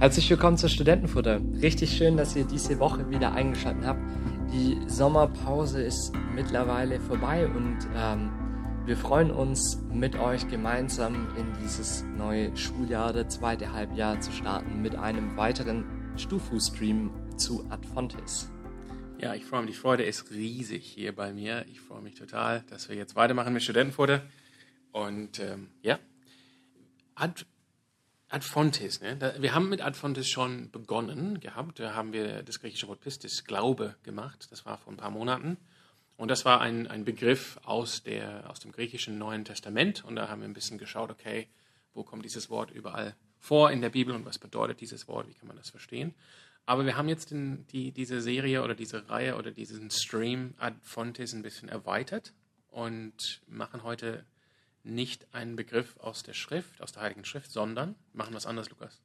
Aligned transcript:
Herzlich 0.00 0.30
willkommen 0.30 0.56
zur 0.56 0.70
Studentenfutter. 0.70 1.42
Richtig 1.60 1.94
schön, 1.94 2.16
dass 2.16 2.34
ihr 2.34 2.44
diese 2.44 2.78
Woche 2.78 3.10
wieder 3.10 3.34
eingeschaltet 3.34 3.84
habt. 3.84 4.00
Die 4.50 4.78
Sommerpause 4.86 5.82
ist 5.82 6.14
mittlerweile 6.34 6.98
vorbei 7.00 7.46
und 7.46 7.76
ähm, 7.94 8.30
wir 8.86 8.96
freuen 8.96 9.30
uns, 9.30 9.78
mit 9.92 10.16
euch 10.16 10.48
gemeinsam 10.48 11.28
in 11.36 11.52
dieses 11.62 12.02
neue 12.16 12.56
Schuljahr, 12.56 13.12
das 13.12 13.34
zweite 13.34 13.74
Halbjahr 13.74 14.18
zu 14.22 14.32
starten, 14.32 14.80
mit 14.80 14.96
einem 14.96 15.36
weiteren 15.36 15.84
Stufu-Stream 16.16 17.10
zu 17.36 17.66
Adfontes. 17.68 18.50
Ja, 19.18 19.34
ich 19.34 19.44
freue 19.44 19.64
mich. 19.64 19.72
Die 19.72 19.76
Freude 19.76 20.04
ist 20.04 20.30
riesig 20.30 20.82
hier 20.82 21.14
bei 21.14 21.34
mir. 21.34 21.66
Ich 21.70 21.82
freue 21.82 22.00
mich 22.00 22.14
total, 22.14 22.64
dass 22.70 22.88
wir 22.88 22.96
jetzt 22.96 23.16
weitermachen 23.16 23.52
mit 23.52 23.62
Studentenfutter. 23.62 24.22
Und 24.92 25.40
ähm, 25.40 25.68
ja, 25.82 25.98
Adfontes, 28.30 29.00
ne? 29.00 29.34
Wir 29.40 29.54
haben 29.54 29.68
mit 29.68 29.82
Adfontes 29.82 30.28
schon 30.28 30.70
begonnen 30.70 31.40
gehabt. 31.40 31.80
Da 31.80 31.94
haben 31.94 32.12
wir 32.12 32.44
das 32.44 32.60
griechische 32.60 32.86
Wort 32.86 33.00
Pistis, 33.00 33.44
Glaube, 33.44 33.96
gemacht. 34.04 34.46
Das 34.52 34.64
war 34.64 34.78
vor 34.78 34.92
ein 34.92 34.96
paar 34.96 35.10
Monaten. 35.10 35.56
Und 36.16 36.28
das 36.28 36.44
war 36.44 36.60
ein, 36.60 36.86
ein 36.86 37.04
Begriff 37.04 37.58
aus, 37.64 38.04
der, 38.04 38.48
aus 38.48 38.60
dem 38.60 38.70
griechischen 38.70 39.18
Neuen 39.18 39.44
Testament. 39.44 40.04
Und 40.04 40.14
da 40.14 40.28
haben 40.28 40.42
wir 40.42 40.48
ein 40.48 40.54
bisschen 40.54 40.78
geschaut, 40.78 41.10
okay, 41.10 41.48
wo 41.92 42.04
kommt 42.04 42.24
dieses 42.24 42.50
Wort 42.50 42.70
überall 42.70 43.16
vor 43.40 43.72
in 43.72 43.80
der 43.80 43.90
Bibel 43.90 44.14
und 44.14 44.24
was 44.24 44.38
bedeutet 44.38 44.80
dieses 44.80 45.08
Wort, 45.08 45.28
wie 45.28 45.34
kann 45.34 45.48
man 45.48 45.56
das 45.56 45.70
verstehen. 45.70 46.14
Aber 46.66 46.86
wir 46.86 46.96
haben 46.96 47.08
jetzt 47.08 47.32
den, 47.32 47.66
die, 47.68 47.90
diese 47.90 48.20
Serie 48.20 48.62
oder 48.62 48.76
diese 48.76 49.08
Reihe 49.08 49.36
oder 49.36 49.50
diesen 49.50 49.90
Stream 49.90 50.54
Adfontes 50.58 51.32
ein 51.32 51.42
bisschen 51.42 51.68
erweitert 51.68 52.32
und 52.68 53.40
machen 53.48 53.82
heute 53.82 54.24
nicht 54.82 55.26
einen 55.34 55.56
Begriff 55.56 55.96
aus 55.98 56.22
der 56.22 56.32
Schrift, 56.34 56.80
aus 56.80 56.92
der 56.92 57.02
Heiligen 57.02 57.24
Schrift, 57.24 57.50
sondern 57.52 57.94
machen 58.12 58.34
was 58.34 58.46
anderes, 58.46 58.70
Lukas. 58.70 58.98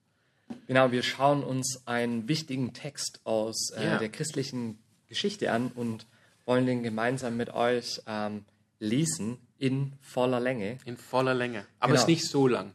Genau, 0.68 0.92
wir 0.92 1.04
schauen 1.04 1.44
uns 1.44 1.82
einen 1.86 2.28
wichtigen 2.28 2.74
Text 2.74 3.20
aus 3.24 3.72
äh, 3.76 3.84
Ja. 3.84 3.98
der 3.98 4.10
christlichen 4.10 4.78
Geschichte 5.08 5.52
an 5.52 5.72
und 5.74 6.06
wollen 6.46 6.66
den 6.66 6.84
gemeinsam 6.84 7.36
mit 7.38 7.50
euch 7.54 8.02
ähm, 8.06 8.46
lesen 8.80 9.38
in 9.58 9.94
voller 10.02 10.40
Länge. 10.40 10.78
In 10.86 10.98
voller 10.98 11.34
Länge. 11.34 11.66
Aber 11.80 11.88
Genau. 11.94 11.96
es 11.96 12.02
ist 12.02 12.08
nicht 12.08 12.26
so 12.28 12.48
lang. 12.48 12.74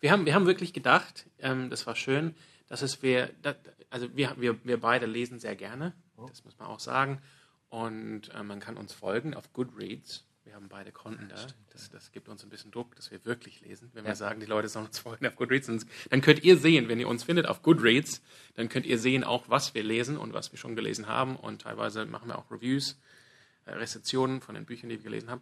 Wir 0.00 0.10
haben, 0.12 0.24
wir 0.24 0.34
haben 0.34 0.46
wirklich 0.46 0.72
gedacht, 0.72 1.26
ähm, 1.40 1.68
das 1.70 1.86
war 1.86 1.94
schön, 1.94 2.34
dass 2.68 2.82
es 2.82 3.02
wir, 3.02 3.30
das, 3.42 3.56
also 3.90 4.14
wir, 4.16 4.34
wir, 4.38 4.64
wir 4.64 4.80
beide 4.80 5.06
lesen 5.06 5.38
sehr 5.38 5.56
gerne, 5.56 5.92
das 6.28 6.44
muss 6.44 6.58
man 6.58 6.68
auch 6.68 6.80
sagen. 6.80 7.20
Und 7.68 8.32
äh, 8.34 8.42
man 8.42 8.60
kann 8.60 8.76
uns 8.76 8.92
folgen 8.92 9.34
auf 9.34 9.52
Goodreads. 9.52 10.24
Wir 10.50 10.56
haben 10.56 10.68
beide 10.68 10.90
Konten 10.90 11.28
da. 11.28 11.36
Das, 11.72 11.90
das 11.90 12.10
gibt 12.10 12.28
uns 12.28 12.42
ein 12.42 12.50
bisschen 12.50 12.72
Druck, 12.72 12.96
dass 12.96 13.12
wir 13.12 13.24
wirklich 13.24 13.60
lesen. 13.60 13.88
Wenn 13.94 14.02
Ja. 14.04 14.10
wir 14.10 14.16
sagen, 14.16 14.40
die 14.40 14.46
Leute 14.46 14.68
sollen 14.68 14.86
uns 14.86 14.98
folgen 14.98 15.24
auf 15.28 15.36
Goodreads, 15.36 15.68
dann- 15.68 15.84
dann 16.10 16.20
könnt 16.22 16.42
ihr 16.42 16.56
sehen, 16.56 16.88
wenn 16.88 16.98
ihr 16.98 17.06
uns 17.06 17.22
findet 17.22 17.46
auf 17.46 17.62
Goodreads, 17.62 18.20
dann 18.56 18.68
könnt 18.68 18.84
ihr 18.84 18.98
sehen 18.98 19.22
auch, 19.22 19.48
was 19.48 19.74
wir 19.74 19.84
lesen 19.84 20.18
und 20.18 20.32
was 20.32 20.50
wir 20.50 20.58
schon 20.58 20.74
gelesen 20.74 21.06
haben. 21.06 21.36
Und 21.36 21.62
teilweise 21.62 22.04
machen 22.04 22.26
wir 22.30 22.36
auch 22.36 22.50
Reviews, 22.50 22.98
äh, 23.64 23.74
Rezensionen 23.74 24.40
von 24.40 24.56
den 24.56 24.66
Büchern, 24.66 24.88
die 24.90 24.96
wir 24.96 25.04
gelesen 25.04 25.30
haben. 25.30 25.40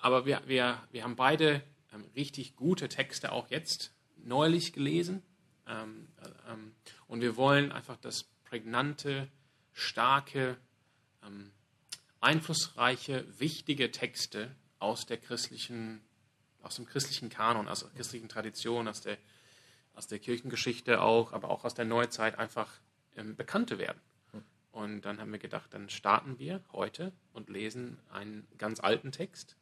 Aber 0.00 0.24
wir, 0.24 0.40
wir, 0.46 0.82
wir 0.90 1.04
haben 1.04 1.16
beide 1.16 1.62
ähm, 1.92 2.04
richtig 2.16 2.56
gute 2.56 2.88
Texte 2.88 3.32
auch 3.32 3.50
jetzt 3.50 3.92
neulich 4.24 4.72
gelesen. 4.72 5.22
Ähm, 5.66 6.08
äh, 6.22 6.52
ähm, 6.54 6.74
und 7.08 7.20
wir 7.20 7.36
wollen 7.36 7.72
einfach 7.72 7.98
das 7.98 8.22
prägnante, 8.44 9.28
starke, 9.74 10.56
ähm, 11.22 11.50
einflussreiche, 12.26 13.24
wichtige 13.38 13.90
Texte 13.90 14.54
aus 14.78 15.06
der 15.06 15.16
christlichen, 15.16 16.00
aus 16.62 16.76
dem 16.76 16.86
christlichen 16.86 17.28
Kanon, 17.28 17.68
aus 17.68 17.80
der 17.80 17.90
christlichen 17.90 18.28
Tradition, 18.28 18.88
aus 18.88 19.00
der, 19.00 19.16
aus 19.94 20.06
der 20.06 20.18
Kirchengeschichte 20.18 21.00
auch, 21.00 21.32
aber 21.32 21.50
auch 21.50 21.64
aus 21.64 21.74
der 21.74 21.84
Neuzeit 21.84 22.38
einfach 22.38 22.70
ähm, 23.16 23.36
bekannte 23.36 23.78
werden. 23.78 24.00
Und 24.72 25.02
dann 25.06 25.20
haben 25.20 25.32
wir 25.32 25.38
gedacht, 25.38 25.72
dann 25.72 25.88
starten 25.88 26.38
wir 26.38 26.62
heute 26.72 27.12
und 27.32 27.48
lesen 27.48 27.98
einen 28.10 28.46
ganz 28.58 28.78
alten 28.80 29.10
Text, 29.10 29.56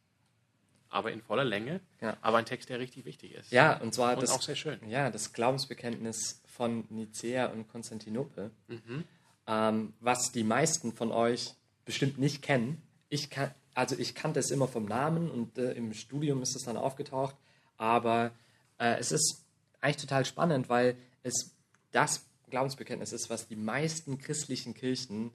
aber 0.89 1.13
in 1.13 1.23
voller 1.23 1.45
Länge, 1.45 1.81
Ja. 2.01 2.17
aber 2.21 2.39
ein 2.39 2.47
Text, 2.47 2.69
der 2.69 2.81
richtig 2.81 3.05
wichtig 3.05 3.33
ist. 3.35 3.53
Ja, 3.53 3.77
und 3.81 3.95
zwar 3.95 4.15
Und 4.15 4.23
das, 4.23 4.31
auch 4.33 4.43
sehr 4.43 4.57
schön. 4.57 4.81
Ja, 4.89 5.11
das 5.11 5.33
Glaubensbekenntnis 5.33 6.43
von 6.47 6.85
Nicäa 6.91 7.47
und 7.47 7.69
Konstantinopel, 7.69 8.51
Mhm. 8.67 9.05
ähm, 9.47 9.93
was 10.01 10.33
die 10.33 10.43
meisten 10.45 10.93
von 10.93 11.13
euch 11.13 11.55
bestimmt 11.85 12.19
nicht 12.19 12.43
kennen. 12.43 12.83
Ich 13.09 13.31
kann, 13.31 13.53
also 13.75 13.97
ich 13.99 14.15
kannte 14.15 14.41
es 14.41 14.51
immer 14.51 14.69
vom 14.69 14.85
Namen 14.85 15.31
und 15.31 15.59
äh, 15.59 15.73
im 15.73 15.93
Studium 15.93 16.43
ist 16.43 16.57
es 16.57 16.63
dann 16.63 16.77
aufgetaucht, 16.77 17.37
aber 17.77 18.33
äh, 18.79 18.97
es 18.99 19.13
ist 19.13 19.45
eigentlich 19.81 19.99
total 19.99 20.25
spannend, 20.25 20.69
weil 20.69 20.97
es 21.23 21.55
das 21.93 22.25
Glaubensbekenntnis 22.51 23.13
ist, 23.13 23.31
was 23.31 23.49
die 23.49 23.57
meisten 23.57 24.19
christlichen 24.19 24.75
Kirchen 24.75 25.31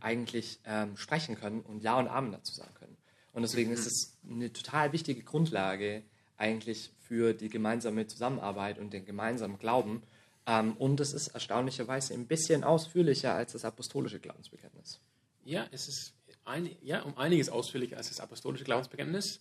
eigentlich 0.00 0.60
ähm, 0.64 0.96
sprechen 0.96 1.36
können 1.36 1.60
und 1.60 1.82
Ja 1.82 1.98
und 1.98 2.08
Amen 2.08 2.32
dazu 2.32 2.52
sagen 2.52 2.74
können. 2.74 2.96
Und 3.32 3.42
deswegen 3.42 3.72
ist 3.72 3.86
es 3.86 4.16
eine 4.28 4.52
total 4.52 4.92
wichtige 4.92 5.22
Grundlage 5.22 6.02
eigentlich 6.36 6.92
für 7.00 7.32
die 7.34 7.48
gemeinsame 7.48 8.06
Zusammenarbeit 8.06 8.78
und 8.78 8.92
den 8.92 9.04
gemeinsamen 9.04 9.58
Glauben. 9.58 10.02
Ähm, 10.46 10.76
und 10.76 11.00
es 11.00 11.12
ist 11.12 11.28
erstaunlicherweise 11.28 12.14
ein 12.14 12.26
bisschen 12.26 12.64
ausführlicher 12.64 13.34
als 13.34 13.52
das 13.52 13.64
apostolische 13.64 14.20
Glaubensbekenntnis. 14.20 15.00
Ja, 15.44 15.66
es 15.72 15.88
ist 15.88 16.14
ein, 16.44 16.74
ja, 16.82 17.02
um 17.02 17.16
einiges 17.16 17.48
ausführlicher 17.48 17.96
als 17.96 18.08
das 18.08 18.20
apostolische 18.20 18.64
Glaubensbekenntnis. 18.64 19.40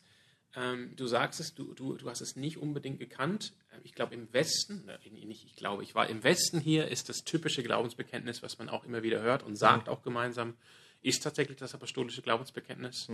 Ähm, 0.55 0.95
du 0.95 1.07
sagst 1.07 1.39
es, 1.39 1.55
du, 1.55 1.73
du, 1.73 1.95
du 1.95 2.09
hast 2.09 2.21
es 2.21 2.35
nicht 2.35 2.57
unbedingt 2.57 2.99
gekannt. 2.99 3.53
Ähm, 3.73 3.79
Ich 3.83 3.93
glaube, 3.93 4.13
im 4.13 4.31
Westen, 4.33 4.85
nicht 5.11 5.45
ich 5.45 5.55
glaube, 5.55 5.83
ich 5.83 5.95
war 5.95 6.07
im 6.09 6.23
Westen 6.23 6.59
hier, 6.59 6.87
ist 6.89 7.09
das 7.09 7.23
typische 7.23 7.63
Glaubensbekenntnis, 7.63 8.43
was 8.43 8.59
man 8.59 8.69
auch 8.69 8.85
immer 8.85 9.01
wieder 9.01 9.21
hört 9.21 9.43
und 9.43 9.55
sagt 9.55 9.89
auch 9.89 10.03
gemeinsam, 10.03 10.55
ist 11.01 11.23
tatsächlich 11.23 11.57
das 11.57 11.73
apostolische 11.73 12.21
Glaubensbekenntnis, 12.21 13.07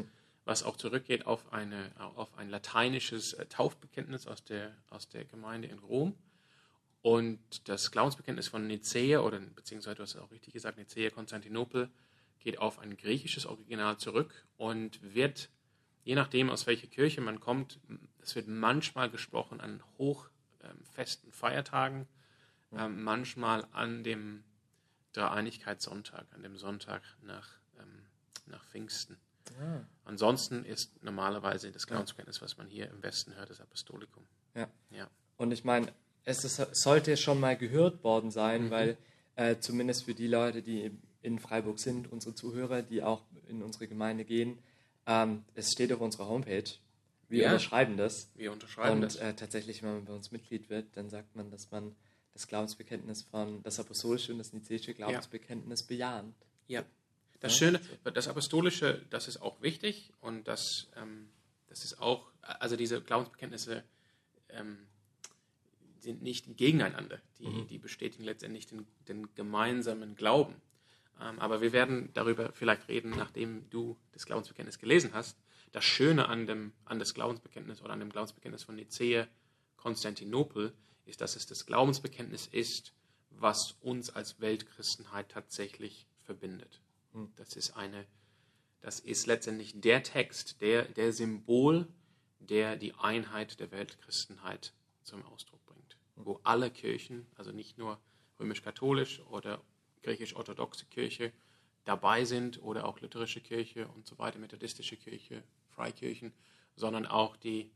was 0.45 0.63
auch 0.63 0.75
zurückgeht 0.75 1.25
auf, 1.25 1.53
eine, 1.53 1.91
auf 2.15 2.35
ein 2.37 2.49
lateinisches 2.49 3.33
äh, 3.33 3.45
Taufbekenntnis 3.45 4.27
aus 4.27 4.43
der, 4.43 4.75
aus 4.89 5.07
der 5.09 5.25
Gemeinde 5.25 5.67
in 5.67 5.79
Rom. 5.79 6.15
Und 7.01 7.39
das 7.69 7.91
Glaubensbekenntnis 7.91 8.49
von 8.49 8.67
Nicäa, 8.67 9.21
oder 9.21 9.39
beziehungsweise 9.39 9.95
du 9.95 10.03
hast 10.03 10.15
es 10.15 10.21
auch 10.21 10.31
richtig 10.31 10.53
gesagt, 10.53 10.77
Nicäa, 10.77 11.09
Konstantinopel, 11.11 11.89
geht 12.39 12.59
auf 12.59 12.79
ein 12.79 12.97
griechisches 12.97 13.45
Original 13.45 13.97
zurück 13.97 14.45
und 14.57 14.99
wird, 15.13 15.49
je 16.03 16.15
nachdem 16.15 16.49
aus 16.49 16.67
welcher 16.67 16.87
Kirche 16.87 17.21
man 17.21 17.39
kommt, 17.39 17.79
es 18.21 18.35
wird 18.35 18.47
manchmal 18.47 19.09
gesprochen 19.09 19.61
an 19.61 19.83
hochfesten 19.97 21.31
Feiertagen, 21.31 22.07
ähm, 22.71 23.03
manchmal 23.03 23.67
an 23.71 24.03
dem 24.03 24.43
Dreieinigkeitssonntag, 25.13 26.25
an 26.33 26.43
dem 26.43 26.57
Sonntag 26.57 27.01
nach, 27.21 27.49
ähm, 27.79 28.05
nach 28.45 28.63
Pfingsten. 28.65 29.17
Ansonsten 30.05 30.63
ist 30.63 31.03
normalerweise 31.03 31.71
das 31.71 31.87
Glaubensbekenntnis, 31.87 32.41
was 32.41 32.57
man 32.57 32.67
hier 32.67 32.89
im 32.89 33.01
Westen 33.01 33.35
hört, 33.35 33.49
das 33.49 33.59
Apostolikum. 33.61 34.23
Ja. 34.53 34.69
Ja. 34.91 35.09
Und 35.37 35.51
ich 35.51 35.63
meine, 35.63 35.91
es 36.23 36.43
ist, 36.43 36.57
sollte 36.75 37.17
schon 37.17 37.39
mal 37.39 37.57
gehört 37.57 38.03
worden 38.03 38.29
sein, 38.29 38.69
weil 38.69 38.97
äh, 39.35 39.57
zumindest 39.57 40.03
für 40.03 40.13
die 40.13 40.27
Leute, 40.27 40.61
die 40.61 40.91
in 41.21 41.39
Freiburg 41.39 41.79
sind, 41.79 42.11
unsere 42.11 42.33
Zuhörer, 42.35 42.81
die 42.81 43.03
auch 43.03 43.23
in 43.47 43.61
unsere 43.61 43.87
Gemeinde 43.87 44.25
gehen, 44.25 44.59
ähm, 45.05 45.43
es 45.55 45.71
steht 45.71 45.91
auf 45.91 46.01
unserer 46.01 46.27
Homepage. 46.27 46.63
Wir 47.27 47.43
Ja. 47.43 47.51
unterschreiben 47.51 47.97
das. 47.97 48.29
Wir 48.35 48.51
unterschreiben 48.51 48.95
Und 48.95 49.01
das. 49.01 49.15
äh, 49.17 49.33
tatsächlich, 49.35 49.83
wenn 49.83 49.93
man 49.93 50.05
bei 50.05 50.13
uns 50.13 50.31
Mitglied 50.31 50.69
wird, 50.69 50.87
dann 50.95 51.09
sagt 51.09 51.35
man, 51.35 51.51
dass 51.51 51.69
man 51.71 51.95
das 52.33 52.47
Glaubensbekenntnis 52.47 53.23
von 53.23 53.61
das 53.63 53.79
apostolische 53.79 54.31
und 54.31 54.37
das 54.39 54.53
nizäische 54.53 54.93
Glaubensbekenntnis 54.93 55.83
bejahen. 55.83 56.33
Ja. 56.67 56.83
Das 57.41 57.53
Ja, 57.53 57.57
Schöne, 57.67 57.81
das 58.13 58.27
Apostolische, 58.27 59.05
das 59.09 59.27
ist 59.27 59.41
auch 59.41 59.61
wichtig 59.61 60.11
und 60.21 60.47
das, 60.47 60.87
ähm, 60.97 61.29
das 61.67 61.85
ist 61.85 61.99
auch, 62.01 62.29
also 62.41 62.75
diese 62.75 63.01
Glaubensbekenntnisse 63.01 63.83
ähm, 64.49 64.77
sind 65.99 66.21
nicht 66.21 66.57
gegeneinander. 66.57 67.19
Die, 67.39 67.65
die 67.67 67.77
bestätigen 67.77 68.23
letztendlich 68.25 68.67
den, 68.67 68.85
den 69.07 69.33
gemeinsamen 69.35 70.15
Glauben. 70.15 70.55
Ähm, 71.21 71.39
aber 71.39 71.61
wir 71.61 71.73
werden 71.73 72.09
darüber 72.13 72.51
vielleicht 72.53 72.87
reden, 72.87 73.11
nachdem 73.11 73.69
du 73.69 73.97
das 74.13 74.25
Glaubensbekenntnis 74.25 74.79
gelesen 74.79 75.11
hast. 75.13 75.37
Das 75.71 75.83
Schöne 75.83 76.27
an, 76.27 76.47
dem, 76.47 76.73
an 76.85 76.99
das 76.99 77.13
Glaubensbekenntnis 77.13 77.81
oder 77.81 77.93
an 77.93 77.99
dem 77.99 78.09
Glaubensbekenntnis 78.09 78.63
von 78.63 78.75
Nicäa, 78.75 79.27
Konstantinopel, 79.77 80.73
ist, 81.05 81.21
dass 81.21 81.35
es 81.35 81.45
das 81.45 81.65
Glaubensbekenntnis 81.65 82.47
ist, 82.47 82.93
was 83.29 83.75
uns 83.81 84.09
als 84.09 84.39
Weltchristenheit 84.41 85.29
tatsächlich 85.29 86.07
verbindet. 86.23 86.81
Das 87.35 87.55
ist 87.55 87.75
eine, 87.75 88.05
das 88.81 88.99
ist 88.99 89.25
letztendlich 89.25 89.79
der 89.79 90.03
Text, 90.03 90.61
der, 90.61 90.85
der 90.85 91.11
Symbol, 91.13 91.87
der 92.39 92.75
die 92.75 92.93
Einheit 92.95 93.59
der 93.59 93.71
Weltchristenheit 93.71 94.73
zum 95.03 95.25
Ausdruck 95.25 95.65
bringt. 95.65 95.97
Wo 96.15 96.39
alle 96.43 96.69
Kirchen, 96.69 97.25
also 97.35 97.51
nicht 97.51 97.77
nur 97.77 97.99
römisch-katholisch 98.39 99.21
oder 99.29 99.61
griechisch-orthodoxe 100.03 100.85
Kirche 100.85 101.31
dabei 101.85 102.25
sind 102.25 102.61
oder 102.61 102.85
auch 102.85 102.99
lutherische 103.01 103.41
Kirche 103.41 103.87
und 103.87 104.05
so 104.07 104.17
weiter, 104.19 104.39
methodistische 104.39 104.95
Kirche, 104.97 105.43
Freikirchen, 105.69 106.33
sondern 106.75 107.05
auch 107.05 107.35
die, 107.37 107.71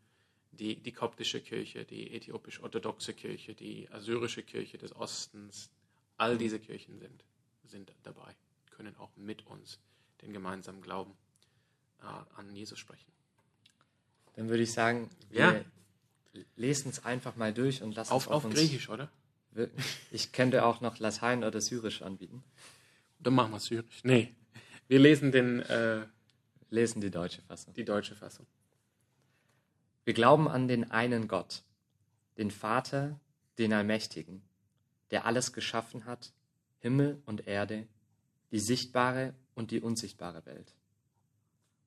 die, 0.51 0.75
die 0.75 0.91
koptische 0.91 1.41
Kirche, 1.41 1.85
die 1.85 2.11
äthiopisch-orthodoxe 2.15 3.13
Kirche, 3.13 3.55
die 3.55 3.89
assyrische 3.89 4.43
Kirche 4.43 4.77
des 4.77 4.95
Ostens, 4.95 5.69
All 6.17 6.37
diese 6.37 6.59
Kirchen 6.59 6.99
sind, 6.99 7.23
sind 7.65 7.91
dabei, 8.03 8.35
können 8.69 8.95
auch 8.97 9.09
mit 9.15 9.47
uns 9.47 9.79
den 10.21 10.31
gemeinsamen 10.31 10.81
Glauben 10.81 11.11
äh, 12.01 12.05
an 12.39 12.55
Jesus 12.55 12.77
sprechen. 12.77 13.11
Dann 14.35 14.47
würde 14.47 14.61
ich 14.63 14.71
sagen, 14.71 15.09
Ja. 15.31 15.53
wir 15.53 16.45
lesen 16.55 16.89
es 16.89 17.03
einfach 17.03 17.35
mal 17.35 17.51
durch 17.53 17.81
und 17.81 17.95
lassen 17.95 18.11
Auf, 18.13 18.23
es 18.23 18.27
auf, 18.27 18.35
auf 18.35 18.45
uns 18.45 18.55
Griechisch, 18.55 18.89
oder? 18.89 19.11
Ich 20.11 20.31
könnte 20.31 20.65
auch 20.65 20.81
noch 20.81 20.99
Latein 20.99 21.43
oder 21.43 21.61
Syrisch 21.61 22.01
anbieten. 22.01 22.43
Dann 23.19 23.33
machen 23.33 23.51
wir 23.51 23.59
Syrisch. 23.59 24.03
Nee, 24.03 24.33
wir 24.87 24.99
lesen 24.99 25.31
den, 25.31 25.61
äh, 25.61 26.05
Lesen 26.69 27.01
die 27.01 27.11
deutsche 27.11 27.41
Fassung. 27.43 27.73
die 27.73 27.85
deutsche 27.85 28.15
Fassung. 28.15 28.47
Wir 30.05 30.13
glauben 30.13 30.47
an 30.47 30.67
den 30.67 30.91
einen 30.91 31.27
Gott, 31.27 31.63
den 32.37 32.51
Vater, 32.51 33.19
den 33.57 33.73
Allmächtigen, 33.73 34.41
der 35.11 35.25
alles 35.25 35.53
geschaffen 35.53 36.05
hat, 36.05 36.33
Himmel 36.79 37.21
und 37.25 37.47
Erde, 37.47 37.87
die 38.51 38.59
sichtbare 38.59 39.33
und 39.55 39.71
die 39.71 39.79
unsichtbare 39.79 40.45
Welt. 40.45 40.73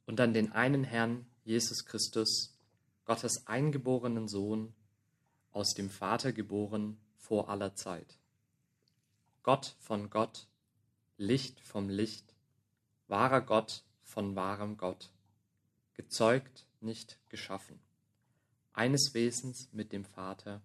Und 0.06 0.20
an 0.20 0.32
den 0.32 0.52
einen 0.52 0.84
Herrn, 0.84 1.26
Jesus 1.44 1.84
Christus, 1.84 2.56
Gottes 3.04 3.46
eingeborenen 3.46 4.28
Sohn, 4.28 4.72
aus 5.52 5.74
dem 5.74 5.90
Vater 5.90 6.32
geboren 6.32 6.96
vor 7.26 7.48
aller 7.48 7.74
Zeit. 7.74 8.18
Gott 9.42 9.76
von 9.78 10.10
Gott, 10.10 10.48
Licht 11.18 11.60
vom 11.60 11.88
Licht, 11.88 12.34
wahrer 13.08 13.40
Gott 13.40 13.84
von 14.02 14.36
wahrem 14.36 14.76
Gott, 14.76 15.10
gezeugt, 15.94 16.66
nicht 16.80 17.18
geschaffen 17.28 17.80
eines 18.76 19.14
Wesens 19.14 19.70
mit 19.72 19.92
dem 19.92 20.04
Vater. 20.04 20.60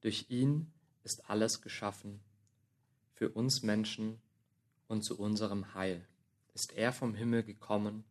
Durch 0.00 0.26
ihn 0.28 0.72
ist 1.02 1.28
alles 1.28 1.60
geschaffen. 1.60 2.20
Für 3.12 3.28
uns 3.28 3.62
Menschen 3.62 4.20
und 4.86 5.02
zu 5.02 5.18
unserem 5.18 5.74
Heil 5.74 6.06
ist 6.54 6.72
er 6.72 6.92
vom 6.92 7.14
Himmel 7.14 7.42
gekommen, 7.42 8.04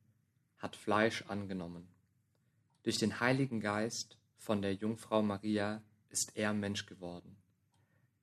hat 0.58 0.76
Fleisch 0.76 1.24
angenommen. 1.24 1.88
Durch 2.84 2.98
den 2.98 3.22
Heiligen 3.22 3.62
Geist 3.62 4.18
von 4.38 4.62
der 4.62 4.74
Jungfrau 4.74 5.22
Maria 5.22 5.82
ist 6.10 6.36
er 6.36 6.54
Mensch 6.54 6.86
geworden. 6.86 7.38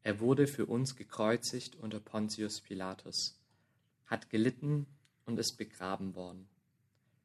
Er 0.03 0.21
wurde 0.21 0.47
für 0.47 0.67
uns 0.67 0.97
gekreuzigt 0.97 1.77
unter 1.77 2.01
Pontius 2.01 2.61
Pilatus, 2.61 3.39
hat 4.07 4.31
gelitten 4.31 4.87
und 5.27 5.39
ist 5.39 5.59
begraben 5.59 6.15
worden, 6.15 6.49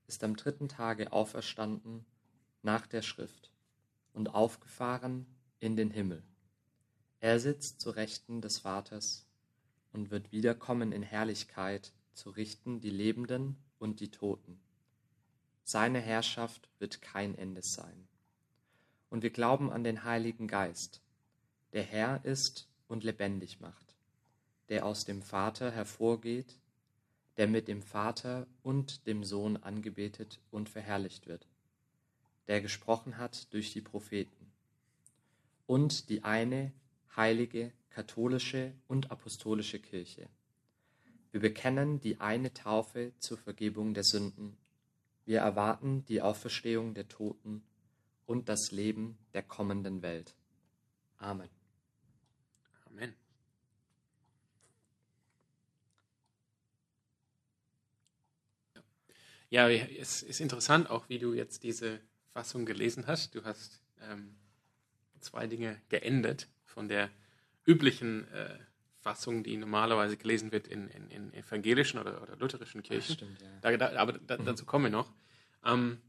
ist 0.07 0.23
am 0.23 0.35
dritten 0.35 0.67
Tage 0.67 1.13
auferstanden 1.13 2.05
nach 2.63 2.85
der 2.85 3.01
Schrift 3.01 3.51
und 4.13 4.33
aufgefahren 4.33 5.25
in 5.59 5.75
den 5.75 5.89
Himmel. 5.89 6.23
Er 7.21 7.39
sitzt 7.39 7.79
zu 7.79 7.91
Rechten 7.91 8.41
des 8.41 8.59
Vaters 8.59 9.25
und 9.93 10.11
wird 10.11 10.31
wiederkommen 10.31 10.91
in 10.91 11.01
Herrlichkeit 11.01 11.93
zu 12.13 12.29
richten 12.29 12.81
die 12.81 12.89
Lebenden 12.89 13.57
und 13.79 13.99
die 13.99 14.11
Toten. 14.11 14.59
Seine 15.63 15.99
Herrschaft 15.99 16.69
wird 16.79 17.01
kein 17.01 17.35
Ende 17.35 17.61
sein. 17.61 18.07
Und 19.09 19.23
wir 19.23 19.29
glauben 19.29 19.71
an 19.71 19.83
den 19.83 20.03
Heiligen 20.03 20.47
Geist, 20.47 21.01
der 21.75 21.83
Herr 21.83 22.25
ist 22.25 22.67
und 22.87 23.03
lebendig 23.03 23.61
macht, 23.61 23.95
der 24.69 24.87
aus 24.87 25.05
dem 25.05 25.21
Vater 25.21 25.69
hervorgeht, 25.69 26.57
der 27.37 27.47
mit 27.47 27.67
dem 27.67 27.83
Vater 27.83 28.47
und 28.63 29.05
dem 29.05 29.23
Sohn 29.23 29.57
angebetet 29.57 30.39
und 30.49 30.69
verherrlicht 30.69 31.27
wird 31.27 31.47
der 32.47 32.61
gesprochen 32.61 33.17
hat 33.17 33.51
durch 33.53 33.71
die 33.73 33.81
Propheten. 33.81 34.51
Und 35.65 36.09
die 36.09 36.23
eine 36.23 36.71
heilige, 37.15 37.71
katholische 37.89 38.73
und 38.87 39.11
apostolische 39.11 39.79
Kirche. 39.79 40.27
Wir 41.31 41.41
bekennen 41.41 41.99
die 41.99 42.19
eine 42.19 42.53
Taufe 42.53 43.13
zur 43.19 43.37
Vergebung 43.37 43.93
der 43.93 44.03
Sünden. 44.03 44.57
Wir 45.25 45.39
erwarten 45.39 46.05
die 46.05 46.21
Auferstehung 46.21 46.93
der 46.93 47.07
Toten 47.07 47.63
und 48.25 48.47
das 48.47 48.71
Leben 48.71 49.17
der 49.33 49.43
kommenden 49.43 50.01
Welt. 50.01 50.35
Amen. 51.17 51.54
Amen. 52.95 53.13
Ja, 59.49 59.69
es 59.69 60.23
ist 60.23 60.39
interessant 60.39 60.89
auch, 60.89 61.09
wie 61.09 61.19
du 61.19 61.33
jetzt 61.33 61.63
diese 61.63 61.99
Fassung 62.33 62.65
gelesen 62.65 63.07
hast. 63.07 63.35
Du 63.35 63.43
hast 63.43 63.81
ähm, 64.01 64.35
zwei 65.19 65.47
Dinge 65.47 65.81
geändert 65.89 66.47
von 66.63 66.87
der 66.87 67.09
üblichen 67.65 68.27
äh, 68.31 68.57
Fassung, 68.99 69.43
die 69.43 69.57
normalerweise 69.57 70.17
gelesen 70.17 70.51
wird 70.51 70.67
in, 70.67 70.87
in, 70.87 71.09
in 71.09 71.33
evangelischen 71.33 71.99
oder, 71.99 72.21
oder 72.21 72.35
lutherischen 72.37 72.81
Kirchen. 72.81 73.15
Stimmt, 73.15 73.41
ja. 73.41 73.47
Da, 73.61 73.77
da, 73.77 73.99
aber 73.99 74.13
da, 74.13 74.37
dazu 74.37 74.65
kommen 74.65 74.85
wir 74.85 74.91
noch. 74.91 75.13
Ähm, 75.63 76.01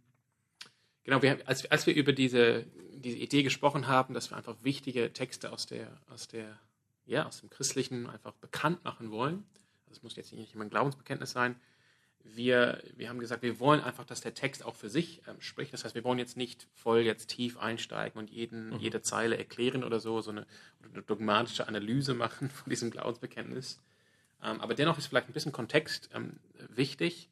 genau, 1.04 1.20
wir, 1.20 1.46
als, 1.46 1.66
als 1.66 1.86
wir 1.86 1.94
über 1.94 2.12
diese, 2.12 2.66
diese 2.94 3.18
Idee 3.18 3.42
gesprochen 3.42 3.86
haben, 3.86 4.14
dass 4.14 4.30
wir 4.30 4.36
einfach 4.36 4.56
wichtige 4.62 5.12
Texte 5.12 5.52
aus, 5.52 5.66
der, 5.66 6.00
aus, 6.08 6.28
der, 6.28 6.58
ja, 7.06 7.26
aus 7.26 7.40
dem 7.40 7.50
Christlichen 7.50 8.06
einfach 8.08 8.32
bekannt 8.34 8.84
machen 8.84 9.10
wollen, 9.10 9.44
das 9.88 10.02
muss 10.02 10.16
jetzt 10.16 10.32
nicht 10.32 10.54
immer 10.54 10.64
ein 10.64 10.70
Glaubensbekenntnis 10.70 11.32
sein, 11.32 11.56
wir, 12.34 12.82
wir 12.96 13.08
haben 13.08 13.18
gesagt, 13.20 13.42
wir 13.42 13.60
wollen 13.60 13.80
einfach, 13.80 14.04
dass 14.04 14.20
der 14.20 14.34
Text 14.34 14.64
auch 14.64 14.74
für 14.74 14.88
sich 14.88 15.22
ähm, 15.28 15.40
spricht. 15.40 15.72
Das 15.72 15.84
heißt, 15.84 15.94
wir 15.94 16.04
wollen 16.04 16.18
jetzt 16.18 16.36
nicht 16.36 16.66
voll 16.74 17.00
jetzt 17.00 17.28
tief 17.28 17.56
einsteigen 17.56 18.18
und 18.18 18.30
jeden, 18.30 18.70
Mhm. 18.70 18.78
jede 18.78 19.00
Zeile 19.02 19.38
erklären 19.38 19.84
oder 19.84 20.00
so, 20.00 20.20
so 20.20 20.30
eine, 20.32 20.46
eine 20.92 21.02
dogmatische 21.02 21.68
Analyse 21.68 22.14
machen 22.14 22.50
von 22.50 22.68
diesem 22.68 22.90
Glaubensbekenntnis. 22.90 23.80
Ähm, 24.42 24.60
aber 24.60 24.74
dennoch 24.74 24.98
ist 24.98 25.06
vielleicht 25.06 25.28
ein 25.28 25.32
bisschen 25.32 25.52
Kontext 25.52 26.10
ähm, 26.14 26.40
wichtig. 26.68 27.30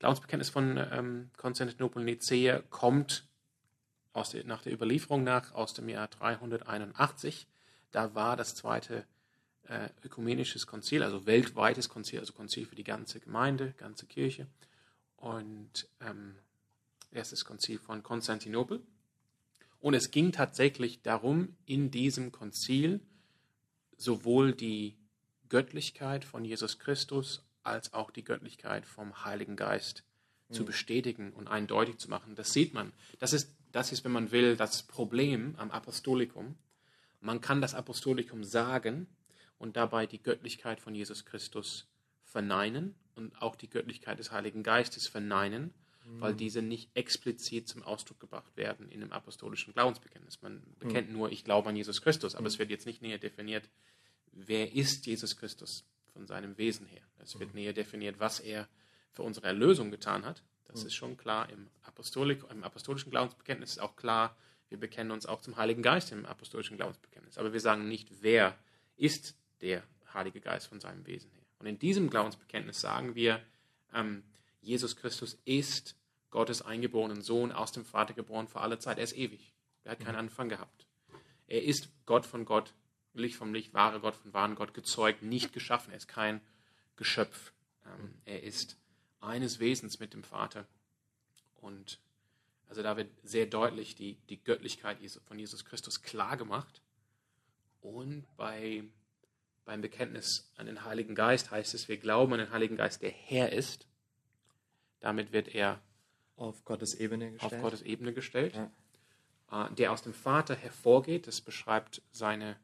Glaubensbekenntnis 0.00 0.50
von 0.50 0.76
ähm, 0.76 1.30
Konstantinopel 1.36 2.02
Nicea 2.02 2.62
kommt 2.68 3.24
aus 4.12 4.30
der, 4.30 4.44
nach 4.44 4.62
der 4.62 4.72
Überlieferung 4.72 5.22
nach 5.22 5.54
aus 5.54 5.72
dem 5.74 5.88
Jahr 5.88 6.08
381. 6.08 7.46
Da 7.92 8.14
war 8.14 8.36
das 8.36 8.54
zweite 8.54 9.06
äh, 9.68 9.88
ökumenisches 10.04 10.66
Konzil, 10.66 11.02
also 11.02 11.26
weltweites 11.26 11.88
Konzil, 11.88 12.20
also 12.20 12.32
Konzil 12.32 12.66
für 12.66 12.74
die 12.74 12.84
ganze 12.84 13.20
Gemeinde, 13.20 13.74
ganze 13.76 14.06
Kirche. 14.06 14.46
Und 15.16 15.88
ähm, 16.00 16.36
erstes 17.12 17.44
Konzil 17.44 17.78
von 17.78 18.02
Konstantinopel. 18.02 18.82
Und 19.80 19.94
es 19.94 20.10
ging 20.10 20.32
tatsächlich 20.32 21.02
darum, 21.02 21.56
in 21.66 21.90
diesem 21.90 22.32
Konzil 22.32 23.00
sowohl 23.96 24.52
die 24.52 24.96
Göttlichkeit 25.48 26.24
von 26.24 26.44
Jesus 26.44 26.78
Christus 26.78 27.42
als 27.62 27.92
auch 27.92 28.10
die 28.10 28.24
Göttlichkeit 28.24 28.86
vom 28.86 29.24
Heiligen 29.24 29.56
Geist 29.56 30.04
zu 30.50 30.64
bestätigen 30.64 31.32
und 31.32 31.48
eindeutig 31.48 31.98
zu 31.98 32.10
machen. 32.10 32.34
Das 32.34 32.52
sieht 32.52 32.74
man. 32.74 32.92
Das 33.18 33.32
ist, 33.32 33.54
das 33.72 33.90
ist, 33.90 34.04
wenn 34.04 34.12
man 34.12 34.32
will, 34.32 34.56
das 34.56 34.82
Problem 34.82 35.54
am 35.56 35.70
Apostolikum. 35.70 36.56
Man 37.20 37.40
kann 37.40 37.60
das 37.60 37.74
Apostolikum 37.74 38.44
sagen 38.44 39.06
und 39.62 39.76
dabei 39.76 40.06
die 40.06 40.20
Göttlichkeit 40.20 40.80
von 40.80 40.92
Jesus 40.92 41.24
Christus 41.24 41.86
verneinen 42.24 42.96
und 43.14 43.40
auch 43.40 43.54
die 43.54 43.70
Göttlichkeit 43.70 44.18
des 44.18 44.32
Heiligen 44.32 44.64
Geistes 44.64 45.06
verneinen, 45.06 45.72
weil 46.04 46.34
diese 46.34 46.62
nicht 46.62 46.90
explizit 46.94 47.68
zum 47.68 47.84
Ausdruck 47.84 48.18
gebracht 48.18 48.56
werden 48.56 48.88
in 48.88 48.98
dem 48.98 49.12
apostolischen 49.12 49.72
Glaubensbekenntnis. 49.72 50.42
Man 50.42 50.64
bekennt 50.80 51.12
nur, 51.12 51.30
ich 51.30 51.44
glaube 51.44 51.68
an 51.68 51.76
Jesus 51.76 52.02
Christus, 52.02 52.34
aber 52.34 52.48
es 52.48 52.58
wird 52.58 52.70
jetzt 52.70 52.86
nicht 52.86 53.02
näher 53.02 53.18
definiert, 53.18 53.68
wer 54.32 54.72
ist 54.72 55.06
Jesus 55.06 55.36
Christus 55.36 55.84
von 56.12 56.26
seinem 56.26 56.58
Wesen 56.58 56.86
her. 56.86 57.02
Es 57.20 57.38
wird 57.38 57.54
näher 57.54 57.72
definiert, 57.72 58.18
was 58.18 58.40
er 58.40 58.68
für 59.12 59.22
unsere 59.22 59.46
Erlösung 59.46 59.92
getan 59.92 60.24
hat. 60.24 60.42
Das 60.66 60.82
ist 60.82 60.94
schon 60.94 61.16
klar 61.16 61.48
im, 61.50 61.68
Apostolik, 61.84 62.42
im 62.50 62.64
apostolischen 62.64 63.10
Glaubensbekenntnis 63.10 63.72
ist 63.72 63.78
auch 63.78 63.94
klar, 63.94 64.36
wir 64.70 64.80
bekennen 64.80 65.12
uns 65.12 65.24
auch 65.26 65.40
zum 65.40 65.56
Heiligen 65.56 65.82
Geist 65.82 66.10
im 66.10 66.26
apostolischen 66.26 66.78
Glaubensbekenntnis. 66.78 67.38
Aber 67.38 67.52
wir 67.52 67.60
sagen 67.60 67.86
nicht, 67.86 68.08
wer 68.22 68.58
ist 68.96 69.36
der 69.62 69.82
Heilige 70.12 70.40
Geist 70.40 70.66
von 70.66 70.80
seinem 70.80 71.06
Wesen 71.06 71.30
her. 71.30 71.42
Und 71.58 71.66
in 71.66 71.78
diesem 71.78 72.10
Glaubensbekenntnis 72.10 72.80
sagen 72.80 73.14
wir, 73.14 73.42
ähm, 73.94 74.22
Jesus 74.60 74.96
Christus 74.96 75.38
ist 75.44 75.96
Gottes 76.30 76.62
eingeborenen 76.62 77.22
Sohn, 77.22 77.52
aus 77.52 77.72
dem 77.72 77.84
Vater 77.84 78.14
geboren 78.14 78.48
für 78.48 78.60
alle 78.60 78.78
Zeit. 78.78 78.98
Er 78.98 79.04
ist 79.04 79.16
ewig. 79.16 79.52
Er 79.84 79.92
hat 79.92 80.00
keinen 80.00 80.16
Anfang 80.16 80.48
gehabt. 80.48 80.86
Er 81.46 81.62
ist 81.62 81.88
Gott 82.06 82.26
von 82.26 82.44
Gott, 82.44 82.74
Licht 83.14 83.36
vom 83.36 83.52
Licht, 83.52 83.74
wahre 83.74 84.00
Gott 84.00 84.16
von 84.16 84.32
wahren 84.32 84.54
Gott, 84.54 84.74
gezeugt, 84.74 85.22
nicht 85.22 85.52
geschaffen. 85.52 85.90
Er 85.90 85.98
ist 85.98 86.08
kein 86.08 86.40
Geschöpf. 86.96 87.52
Ähm, 87.86 88.14
er 88.24 88.42
ist 88.42 88.76
eines 89.20 89.58
Wesens 89.60 90.00
mit 90.00 90.14
dem 90.14 90.24
Vater. 90.24 90.66
Und 91.60 92.00
also 92.68 92.82
da 92.82 92.96
wird 92.96 93.10
sehr 93.22 93.46
deutlich 93.46 93.94
die, 93.94 94.14
die 94.30 94.42
Göttlichkeit 94.42 94.98
von 95.26 95.38
Jesus 95.38 95.64
Christus 95.64 96.02
klar 96.02 96.36
gemacht. 96.36 96.80
Und 97.82 98.24
bei, 98.36 98.84
beim 99.64 99.80
Bekenntnis 99.80 100.50
an 100.56 100.66
den 100.66 100.84
Heiligen 100.84 101.14
Geist 101.14 101.50
heißt 101.50 101.74
es, 101.74 101.88
wir 101.88 101.96
glauben 101.96 102.32
an 102.32 102.38
den 102.40 102.50
Heiligen 102.50 102.76
Geist, 102.76 103.02
der 103.02 103.10
Herr 103.10 103.52
ist. 103.52 103.86
Damit 105.00 105.32
wird 105.32 105.54
er 105.54 105.80
Auf 106.36 106.64
Gottes 106.64 106.94
Ebene 106.94 107.32
gestellt. 107.32 107.52
auf 107.52 107.60
Gottes 107.60 107.82
Ebene 107.82 108.12
gestellt, 108.12 108.54
Ja. 109.50 109.66
äh, 109.68 109.74
der 109.74 109.92
aus 109.92 110.02
dem 110.02 110.14
Vater 110.14 110.54
hervorgeht. 110.56 111.26
Das 111.26 111.40
beschreibt 111.40 112.02
seine 112.10 112.56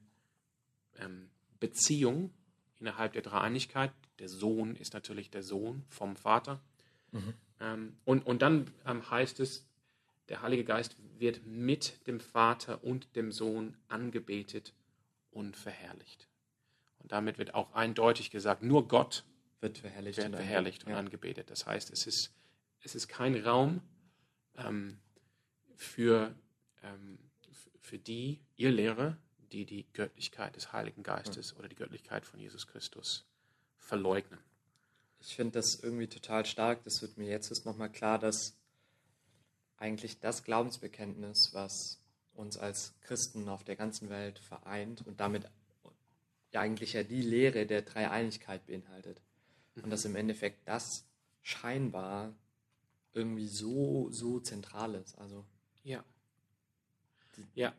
ähm, 0.98 1.30
Beziehung 1.60 2.32
innerhalb 2.80 3.12
der 3.12 3.22
Dreieinigkeit. 3.22 3.92
Der 4.18 4.28
Sohn 4.28 4.74
ist 4.76 4.94
natürlich 4.94 5.30
der 5.30 5.42
Sohn 5.42 5.84
vom 5.88 6.16
Vater. 6.16 6.60
Mhm. 7.12 7.34
Ähm, 7.60 7.96
und, 8.04 8.26
und 8.26 8.42
dann 8.42 8.70
ähm, 8.86 9.08
heißt 9.10 9.40
es, 9.40 9.64
der 10.28 10.42
Heilige 10.42 10.64
Geist 10.64 10.96
wird 11.18 11.46
mit 11.46 12.06
dem 12.06 12.20
Vater 12.20 12.84
und 12.84 13.14
dem 13.16 13.32
Sohn 13.32 13.76
angebetet 13.88 14.74
und 15.30 15.56
verherrlicht. 15.56 16.28
Und 17.08 17.12
damit 17.12 17.38
wird 17.38 17.54
auch 17.54 17.72
eindeutig 17.72 18.30
gesagt, 18.30 18.62
nur 18.62 18.86
Gott 18.86 19.24
wird 19.60 19.78
verherrlicht, 19.78 20.18
wird 20.18 20.26
und, 20.26 20.34
verherrlicht 20.34 20.84
und 20.84 20.90
ja. 20.90 20.98
angebetet. 20.98 21.48
Das 21.48 21.64
heißt, 21.64 21.90
es 21.90 22.06
ist, 22.06 22.34
es 22.82 22.94
ist 22.94 23.08
kein 23.08 23.34
Raum 23.34 23.80
ähm, 24.58 24.98
für, 25.74 26.34
ähm, 26.82 27.18
für 27.80 27.98
die, 27.98 28.42
ihr 28.56 28.70
Lehre, 28.70 29.16
die 29.52 29.64
die 29.64 29.90
Göttlichkeit 29.94 30.54
des 30.54 30.74
Heiligen 30.74 31.02
Geistes 31.02 31.52
ja. 31.52 31.56
oder 31.56 31.68
die 31.68 31.76
Göttlichkeit 31.76 32.26
von 32.26 32.40
Jesus 32.40 32.66
Christus 32.66 33.26
verleugnen. 33.78 34.40
Ich 35.20 35.34
finde 35.34 35.52
das 35.52 35.76
irgendwie 35.76 36.08
total 36.08 36.44
stark. 36.44 36.82
Das 36.82 37.00
wird 37.00 37.16
mir 37.16 37.30
jetzt 37.30 37.64
nochmal 37.64 37.90
klar, 37.90 38.18
dass 38.18 38.54
eigentlich 39.78 40.20
das 40.20 40.44
Glaubensbekenntnis, 40.44 41.54
was 41.54 42.02
uns 42.34 42.58
als 42.58 42.92
Christen 43.00 43.48
auf 43.48 43.64
der 43.64 43.76
ganzen 43.76 44.10
Welt 44.10 44.38
vereint 44.40 45.06
und 45.06 45.20
damit 45.20 45.50
eigentlich 46.54 46.94
ja 46.94 47.02
die 47.02 47.22
Lehre 47.22 47.66
der 47.66 47.82
Dreieinigkeit 47.82 48.66
beinhaltet. 48.66 49.20
Mhm. 49.74 49.84
Und 49.84 49.90
dass 49.90 50.04
im 50.04 50.16
Endeffekt 50.16 50.66
das 50.66 51.06
scheinbar 51.42 52.34
irgendwie 53.12 53.48
so, 53.48 54.08
so 54.10 54.40
zentral 54.40 54.94
ist. 54.94 55.18
Also, 55.18 55.44
ja. 55.84 56.04
Ja, 57.54 57.72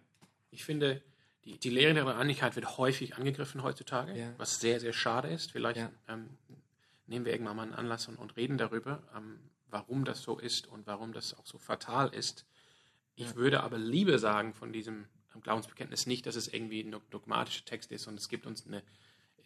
ich 0.51 0.63
finde, 0.63 1.01
die, 1.45 1.57
die 1.57 1.69
Lehre 1.69 1.93
der 1.93 2.05
Dreieinigkeit 2.05 2.55
wird 2.55 2.77
häufig 2.77 3.15
angegriffen 3.15 3.63
heutzutage, 3.63 4.17
ja. 4.17 4.33
was 4.37 4.59
sehr, 4.59 4.79
sehr 4.79 4.93
schade 4.93 5.29
ist. 5.29 5.51
Vielleicht 5.51 5.79
ja. 5.79 5.91
ähm, 6.07 6.29
nehmen 7.07 7.25
wir 7.25 7.33
irgendwann 7.33 7.57
mal 7.57 7.63
einen 7.63 7.73
Anlass 7.73 8.07
und, 8.07 8.17
und 8.17 8.37
reden 8.37 8.57
darüber, 8.57 9.03
ähm, 9.15 9.39
warum 9.69 10.05
das 10.05 10.21
so 10.21 10.39
ist 10.39 10.67
und 10.67 10.87
warum 10.87 11.13
das 11.13 11.37
auch 11.37 11.45
so 11.45 11.57
fatal 11.57 12.13
ist. 12.13 12.45
Ich 13.15 13.31
ja. 13.31 13.35
würde 13.35 13.63
aber 13.63 13.77
lieber 13.77 14.17
sagen 14.19 14.53
von 14.53 14.71
diesem 14.71 15.07
Glaubensbekenntnis 15.41 16.05
nicht, 16.05 16.25
dass 16.25 16.35
es 16.35 16.47
irgendwie 16.47 16.81
ein 16.81 16.95
dogmatischer 17.09 17.65
Text 17.65 17.91
ist 17.91 18.07
und 18.07 18.15
es 18.15 18.29
gibt 18.29 18.45
uns 18.45 18.65
eine, 18.65 18.83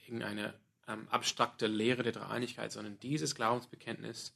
irgendeine 0.05 0.53
ähm, 0.88 1.07
abstrakte 1.09 1.67
Lehre 1.67 2.03
der 2.03 2.12
Dreieinigkeit, 2.12 2.71
sondern 2.71 3.00
dieses 3.00 3.35
Glaubensbekenntnis 3.35 4.33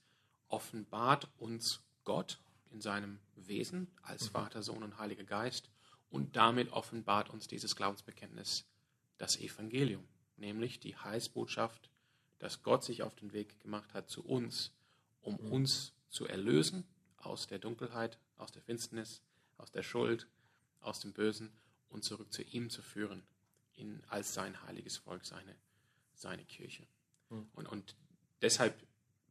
offenbart 0.47 1.27
uns 1.37 1.81
Gott 2.03 2.39
in 2.71 2.81
seinem 2.81 3.19
Wesen 3.35 3.87
als 4.01 4.25
mhm. 4.25 4.31
Vater, 4.31 4.63
Sohn 4.63 4.83
und 4.83 4.97
Heiliger 4.97 5.23
Geist 5.23 5.69
und 6.09 6.35
damit 6.35 6.71
offenbart 6.71 7.29
uns 7.29 7.47
dieses 7.47 7.75
Glaubensbekenntnis 7.75 8.65
das 9.17 9.37
Evangelium, 9.39 10.07
nämlich 10.37 10.79
die 10.79 10.95
Heilsbotschaft, 10.95 11.89
dass 12.39 12.63
Gott 12.63 12.83
sich 12.83 13.03
auf 13.03 13.15
den 13.15 13.33
Weg 13.33 13.59
gemacht 13.59 13.93
hat 13.93 14.09
zu 14.09 14.23
uns, 14.23 14.71
um 15.21 15.35
mhm. 15.35 15.51
uns 15.51 15.93
zu 16.09 16.25
erlösen 16.27 16.85
aus 17.17 17.47
der 17.47 17.59
Dunkelheit, 17.59 18.19
aus 18.37 18.51
der 18.51 18.61
Finsternis, 18.61 19.21
aus 19.57 19.71
der 19.71 19.83
Schuld, 19.83 20.27
aus 20.81 20.99
dem 20.99 21.13
Bösen 21.13 21.51
und 21.89 22.03
zurück 22.03 22.31
zu 22.31 22.43
ihm 22.43 22.69
zu 22.69 22.81
führen, 22.81 23.23
in, 23.73 24.01
als 24.09 24.33
sein 24.33 24.61
heiliges 24.63 24.97
Volk, 24.97 25.25
seine, 25.25 25.55
seine 26.13 26.43
Kirche. 26.45 26.87
Mhm. 27.29 27.47
Und, 27.53 27.67
und 27.67 27.95
deshalb, 28.41 28.75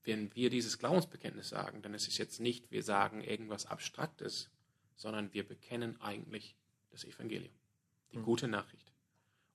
wenn 0.05 0.35
wir 0.35 0.51
dieses 0.51 0.79
Glaubensbekenntnis 0.79 1.49
sagen, 1.49 1.83
dann 1.83 1.95
ist 1.95 2.09
es 2.09 2.19
jetzt 2.19 2.41
nicht, 2.41 2.71
wir 2.71 2.83
sagen 2.83 3.23
irgendwas 3.23 3.67
Abstraktes, 3.67 4.49
sondern 4.97 5.33
wir 5.35 5.47
bekennen 5.47 6.01
eigentlich 6.01 6.57
das 6.91 7.05
Evangelium, 7.05 7.53
die 8.13 8.19
mhm. 8.19 8.23
gute 8.23 8.49
Nachricht. 8.49 8.93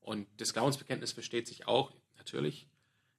Und 0.02 0.28
das 0.38 0.54
Glaubensbekenntnis 0.54 1.14
versteht 1.14 1.48
sich 1.48 1.68
auch 1.68 1.94
natürlich 2.18 2.68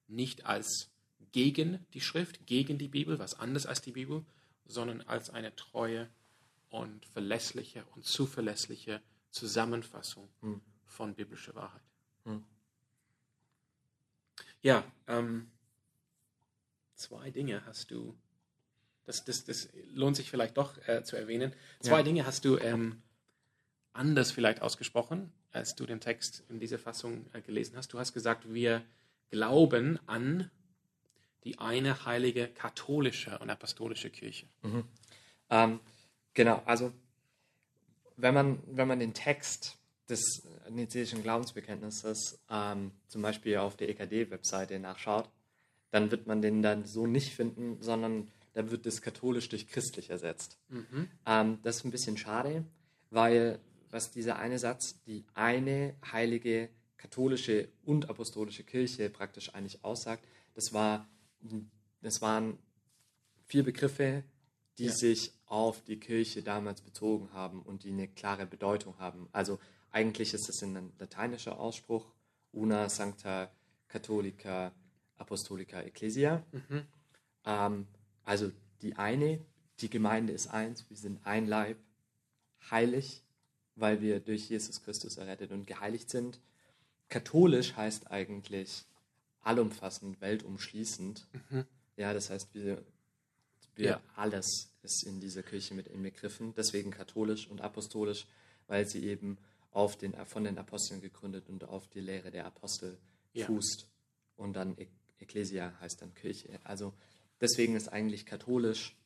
nicht 0.08 0.44
als 0.44 0.90
gegen 1.32 1.84
die 1.94 2.00
Schrift, 2.00 2.46
gegen 2.46 2.78
die 2.78 2.88
Bibel, 2.88 3.18
was 3.18 3.38
anders 3.38 3.66
als 3.66 3.80
die 3.80 3.92
Bibel, 3.92 4.24
sondern 4.66 5.00
als 5.02 5.30
eine 5.30 5.54
treue 5.56 6.08
und 6.72 7.04
verlässliche 7.06 7.84
und 7.94 8.04
zuverlässige 8.04 9.00
Zusammenfassung 9.30 10.28
hm. 10.40 10.60
von 10.86 11.14
biblischer 11.14 11.54
Wahrheit. 11.54 11.82
Hm. 12.24 12.42
Ja, 14.62 14.84
ähm, 15.06 15.50
zwei 16.94 17.30
Dinge 17.30 17.64
hast 17.66 17.90
du, 17.90 18.16
das, 19.04 19.24
das, 19.24 19.44
das 19.44 19.68
lohnt 19.92 20.16
sich 20.16 20.30
vielleicht 20.30 20.56
doch 20.56 20.78
äh, 20.88 21.04
zu 21.04 21.16
erwähnen, 21.16 21.52
zwei 21.80 21.98
ja. 21.98 22.02
Dinge 22.02 22.26
hast 22.26 22.44
du 22.46 22.56
ähm, 22.58 23.02
anders 23.92 24.30
vielleicht 24.30 24.62
ausgesprochen, 24.62 25.30
als 25.50 25.74
du 25.74 25.84
den 25.84 26.00
Text 26.00 26.42
in 26.48 26.58
dieser 26.58 26.78
Fassung 26.78 27.26
äh, 27.34 27.42
gelesen 27.42 27.76
hast. 27.76 27.92
Du 27.92 27.98
hast 27.98 28.14
gesagt, 28.14 28.50
wir 28.52 28.82
glauben 29.30 29.98
an 30.06 30.50
die 31.44 31.58
eine 31.58 32.06
heilige 32.06 32.48
katholische 32.48 33.38
und 33.40 33.50
apostolische 33.50 34.08
Kirche. 34.08 34.46
Mhm. 34.62 34.84
Ähm, 35.50 35.80
genau, 36.34 36.62
also 36.64 36.92
wenn 38.16 38.34
man, 38.34 38.62
wenn 38.66 38.88
man 38.88 39.00
den 39.00 39.14
Text 39.14 39.78
des 40.08 40.42
nizäischen 40.70 41.22
Glaubensbekenntnisses 41.22 42.40
ähm, 42.50 42.92
zum 43.08 43.22
Beispiel 43.22 43.56
auf 43.58 43.76
der 43.76 43.88
EKD-Webseite 43.88 44.78
nachschaut, 44.78 45.28
dann 45.90 46.10
wird 46.10 46.26
man 46.26 46.42
den 46.42 46.62
dann 46.62 46.84
so 46.84 47.06
nicht 47.06 47.34
finden, 47.34 47.78
sondern 47.80 48.28
dann 48.54 48.70
wird 48.70 48.86
das 48.86 49.02
katholisch 49.02 49.48
durch 49.48 49.68
christlich 49.68 50.10
ersetzt. 50.10 50.58
Mhm. 50.68 51.08
Ähm, 51.26 51.58
das 51.62 51.76
ist 51.76 51.84
ein 51.84 51.90
bisschen 51.90 52.16
schade, 52.16 52.64
weil 53.10 53.58
was 53.90 54.10
dieser 54.10 54.38
eine 54.38 54.58
Satz, 54.58 55.02
die 55.06 55.24
eine 55.34 55.94
heilige 56.10 56.68
katholische 56.96 57.68
und 57.84 58.08
apostolische 58.08 58.64
Kirche 58.64 59.10
praktisch 59.10 59.54
eigentlich 59.54 59.84
aussagt, 59.84 60.24
das 60.54 60.72
war 60.72 61.06
das 62.02 62.20
waren 62.22 62.58
vier 63.46 63.64
Begriffe, 63.64 64.24
die 64.78 64.86
ja. 64.86 64.92
sich 64.92 65.32
auf 65.46 65.82
die 65.82 65.98
Kirche 65.98 66.42
damals 66.42 66.80
bezogen 66.80 67.32
haben 67.32 67.62
und 67.62 67.84
die 67.84 67.90
eine 67.90 68.08
klare 68.08 68.46
Bedeutung 68.46 68.98
haben. 68.98 69.28
Also 69.32 69.58
eigentlich 69.90 70.32
ist 70.32 70.48
es 70.48 70.62
ein 70.62 70.92
lateinischer 70.98 71.58
Ausspruch, 71.58 72.06
una 72.52 72.88
sancta 72.88 73.50
catholica 73.88 74.72
apostolica 75.16 75.80
ecclesia. 75.80 76.42
Mhm. 76.52 76.86
Ähm, 77.44 77.86
also 78.24 78.50
die 78.80 78.96
eine, 78.96 79.44
die 79.80 79.90
Gemeinde 79.90 80.32
ist 80.32 80.48
eins, 80.48 80.88
wir 80.88 80.96
sind 80.96 81.24
ein 81.26 81.46
Leib, 81.46 81.78
heilig, 82.70 83.22
weil 83.74 84.00
wir 84.00 84.20
durch 84.20 84.48
Jesus 84.48 84.82
Christus 84.82 85.16
errettet 85.16 85.50
und 85.50 85.66
geheiligt 85.66 86.10
sind. 86.10 86.40
Katholisch 87.08 87.76
heißt 87.76 88.10
eigentlich 88.10 88.84
allumfassend, 89.40 90.20
weltumschließend. 90.20 91.26
Mhm. 91.50 91.66
Ja, 91.96 92.14
das 92.14 92.30
heißt, 92.30 92.54
wir, 92.54 92.82
wir 93.74 93.86
ja. 93.86 94.00
alles 94.16 94.70
ist 94.82 95.04
in 95.04 95.20
dieser 95.20 95.42
Kirche 95.42 95.74
mit 95.74 95.86
inbegriffen. 95.86 96.54
Deswegen 96.54 96.90
katholisch 96.90 97.48
und 97.48 97.60
apostolisch, 97.60 98.26
weil 98.66 98.86
sie 98.86 99.04
eben 99.04 99.38
auf 99.70 99.96
den, 99.96 100.14
von 100.26 100.44
den 100.44 100.58
Aposteln 100.58 101.00
gegründet 101.00 101.48
und 101.48 101.64
auf 101.64 101.88
die 101.88 102.00
Lehre 102.00 102.30
der 102.30 102.46
Apostel 102.46 102.98
ja. 103.32 103.46
fußt. 103.46 103.86
Und 104.36 104.54
dann 104.54 104.76
Ecclesia 105.18 105.72
heißt 105.80 106.02
dann 106.02 106.14
Kirche. 106.14 106.58
Also 106.64 106.92
deswegen 107.40 107.76
ist 107.76 107.88
eigentlich 107.88 108.26
katholisch 108.26 108.96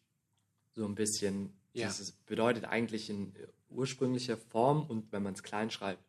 so 0.75 0.85
ein 0.85 0.95
bisschen, 0.95 1.53
ja. 1.73 1.87
dieses 1.87 2.13
bedeutet 2.13 2.65
eigentlich 2.65 3.09
in 3.11 3.35
ursprünglicher 3.71 4.37
Form 4.37 4.87
und 4.87 5.13
wenn 5.13 5.23
man 5.23 5.35
es 5.35 5.43
klein 5.43 5.71
schreibt, 5.71 6.03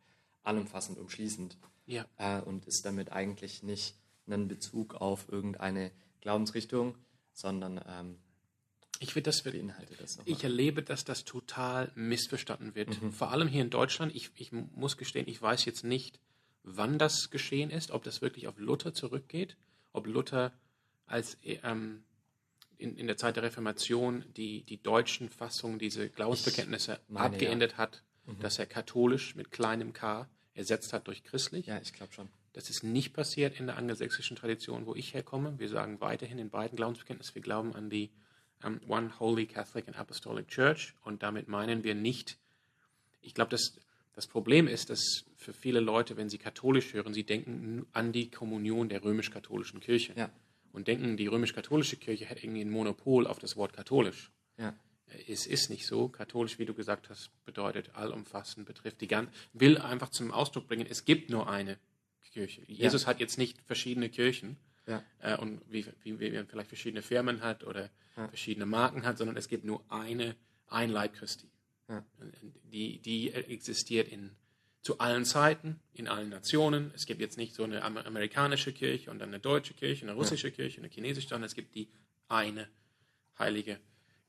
allumfassend 0.44 0.98
umschließend. 0.98 1.58
Ja. 1.86 2.06
Äh, 2.18 2.42
und 2.42 2.66
ist 2.66 2.86
damit 2.86 3.12
eigentlich 3.12 3.64
nicht 3.64 3.96
einen 4.26 4.48
Bezug 4.48 4.96
auf 4.96 5.30
irgendeine 5.30 5.92
Glaubensrichtung, 6.20 6.96
sondern 7.34 7.82
ähm, 7.88 8.18
ich, 9.00 9.14
das 9.14 9.46
wird, 9.46 9.56
das 10.00 10.20
ich 10.26 10.44
erlebe, 10.44 10.82
dass 10.84 11.04
das 11.04 11.24
total 11.24 11.92
missverstanden 11.96 12.76
wird. 12.76 13.02
Mhm. 13.02 13.12
Vor 13.12 13.32
allem 13.32 13.48
hier 13.48 13.62
in 13.62 13.70
Deutschland. 13.70 14.16
Ich, 14.16 14.32
ich, 14.36 14.52
muss 14.52 14.98
gestehen, 14.98 15.28
ich 15.28 15.42
weiß 15.42 15.66
jetzt 15.66 15.84
nicht, 15.84 16.20
wann 16.64 16.98
das 16.98 17.30
geschehen 17.30 17.70
ist, 17.70 17.92
ob 17.92 18.04
das 18.04 18.22
wirklich 18.22 18.48
auf 18.48 18.58
Luther 18.58 18.94
zurückgeht, 18.94 19.56
ob 19.94 20.08
Luther 20.08 20.52
als 21.06 21.38
ähm, 21.44 22.04
in, 22.78 22.96
in 22.98 23.08
der 23.08 23.18
Zeit 23.18 23.36
der 23.36 23.44
Reformation 23.44 24.26
die, 24.36 24.64
die 24.64 24.82
deutschen 24.82 25.30
Fassungen, 25.30 25.80
diese 25.80 26.10
Glaubensbekenntnisse 26.10 27.00
meine, 27.08 27.26
abgeändert 27.28 27.74
ja. 27.74 27.78
hat, 27.78 28.04
mhm. 28.26 28.40
dass 28.40 28.60
er 28.60 28.66
katholisch 28.66 29.36
mit 29.36 29.52
kleinem 29.52 29.94
k 29.94 30.28
ersetzt 30.54 30.94
hat 30.94 31.08
durch 31.08 31.24
christlich. 31.24 31.68
Ja, 31.68 31.80
ich 31.80 31.94
glaube 31.94 32.14
schon. 32.14 32.30
Das 32.54 32.70
ist 32.72 32.84
nicht 32.84 33.14
passiert 33.14 33.60
in 33.60 33.68
der 33.68 33.78
angelsächsischen 33.78 34.36
Tradition, 34.36 34.88
wo 34.88 34.96
ich 34.96 35.14
herkomme. 35.14 35.60
Wir 35.60 35.70
sagen 35.70 36.02
weiterhin 36.02 36.40
in 36.40 36.50
beiden 36.50 36.76
Glaubensbekenntnissen, 36.76 37.36
wir 37.36 37.44
glauben 37.44 37.76
an 37.76 37.90
die 37.90 38.10
um, 38.64 38.80
One 38.88 39.12
Holy 39.20 39.46
Catholic 39.46 39.88
and 39.88 39.98
Apostolic 39.98 40.48
Church 40.48 40.94
und 41.04 41.24
damit 41.24 41.48
meinen 41.48 41.84
wir 41.84 41.96
nicht, 41.96 42.38
ich 43.22 43.34
glaube, 43.34 43.52
das, 43.52 43.78
das 44.14 44.28
Problem 44.28 44.68
ist, 44.68 44.90
dass 44.90 45.26
für 45.36 45.54
viele 45.54 45.80
Leute, 45.80 46.18
wenn 46.18 46.30
sie 46.30 46.38
katholisch 46.38 46.94
hören, 46.94 47.14
sie 47.14 47.24
denken 47.24 47.86
an 47.94 48.12
die 48.12 48.30
Kommunion 48.30 48.90
der 48.90 49.04
römisch-katholischen 49.04 49.80
Kirche 49.80 50.14
ja. 50.16 50.30
und 50.74 50.88
denken, 50.88 51.18
die 51.18 51.28
römisch-katholische 51.28 51.98
Kirche 51.98 52.26
hätte 52.26 52.44
irgendwie 52.44 52.62
ein 52.62 52.70
Monopol 52.70 53.28
auf 53.28 53.40
das 53.40 53.56
Wort 53.56 53.74
katholisch. 53.74 54.32
Ja. 54.58 54.76
Es 55.28 55.46
ist 55.48 55.70
nicht 55.70 55.86
so. 55.88 56.10
Katholisch, 56.10 56.60
wie 56.60 56.66
du 56.66 56.74
gesagt 56.74 57.10
hast, 57.10 57.30
bedeutet 57.46 57.96
allumfassend, 57.96 58.66
betrifft 58.66 59.00
die 59.00 59.08
ganze, 59.08 59.32
will 59.54 59.78
einfach 59.78 60.10
zum 60.10 60.32
Ausdruck 60.32 60.68
bringen, 60.68 60.86
es 60.90 61.06
gibt 61.06 61.30
nur 61.30 61.50
eine 61.50 61.78
Kirche. 62.34 62.62
Jesus 62.68 63.08
hat 63.08 63.20
jetzt 63.20 63.38
nicht 63.38 63.62
verschiedene 63.66 64.10
Kirchen 64.10 64.58
Ja. 64.88 65.04
äh, 65.20 65.38
und 65.38 65.62
wie, 65.70 65.86
wie, 66.04 66.20
wie 66.20 66.32
man 66.32 66.48
vielleicht 66.48 66.70
verschiedene 66.70 67.02
Firmen 67.02 67.42
hat 67.42 67.64
oder 67.64 67.90
Ja. 68.16 68.28
verschiedene 68.30 68.66
Marken 68.66 69.06
hat, 69.06 69.18
sondern 69.18 69.38
es 69.38 69.48
gibt 69.48 69.64
nur 69.64 69.84
eine, 69.90 70.36
ein 70.68 70.90
Leib 70.90 71.14
Christi. 71.14 71.50
Ja. 71.88 72.04
Die, 72.72 73.00
die 73.00 73.32
existiert 73.34 74.08
in, 74.10 74.32
zu 74.82 74.98
allen 75.00 75.24
Zeiten, 75.26 75.80
in 75.94 76.08
allen 76.08 76.30
Nationen. 76.30 76.92
Es 76.96 77.06
gibt 77.06 77.22
jetzt 77.22 77.38
nicht 77.38 77.54
so 77.54 77.64
eine 77.64 77.84
amer- 77.84 78.06
amerikanische 78.06 78.74
Kirche 78.74 79.12
und 79.12 79.20
dann 79.20 79.30
eine 79.30 79.40
deutsche 79.40 79.74
Kirche, 79.74 80.04
eine 80.06 80.14
russische 80.14 80.52
Kirche, 80.52 80.80
eine 80.80 80.90
chinesische, 80.90 81.28
sondern 81.28 81.48
es 81.48 81.56
gibt 81.56 81.76
die 81.76 81.90
eine 82.28 82.68
heilige, 83.38 83.80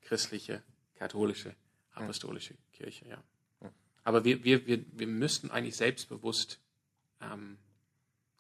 christliche, 0.03 0.62
katholische, 0.97 1.55
apostolische 1.93 2.55
Kirche. 2.73 3.07
Ja. 3.09 3.23
Ja. 3.62 3.73
Aber 4.05 4.25
wir, 4.25 4.45
wir, 4.45 4.67
wir, 4.67 4.85
wir 4.93 5.07
müssten 5.07 5.50
eigentlich 5.50 5.77
selbstbewusst, 5.77 6.61
ähm, 7.21 7.59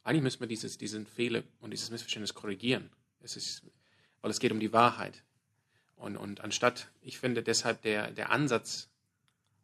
eigentlich 0.08 0.22
müssen 0.22 0.40
wir 0.40 0.48
dieses, 0.48 0.78
diesen 0.78 1.06
Fehler 1.06 1.42
und 1.60 1.70
dieses 1.70 1.90
Missverständnis 1.90 2.34
korrigieren. 2.34 2.90
Es 3.20 3.36
ist, 3.36 3.62
weil 4.20 4.30
es 4.30 4.40
geht 4.40 4.52
um 4.52 4.60
die 4.60 4.72
Wahrheit. 4.72 5.22
Und, 5.96 6.16
und 6.16 6.40
anstatt, 6.40 6.88
ich 7.02 7.18
finde 7.18 7.42
deshalb 7.42 7.82
der, 7.82 8.10
der 8.10 8.30
Ansatz 8.30 8.88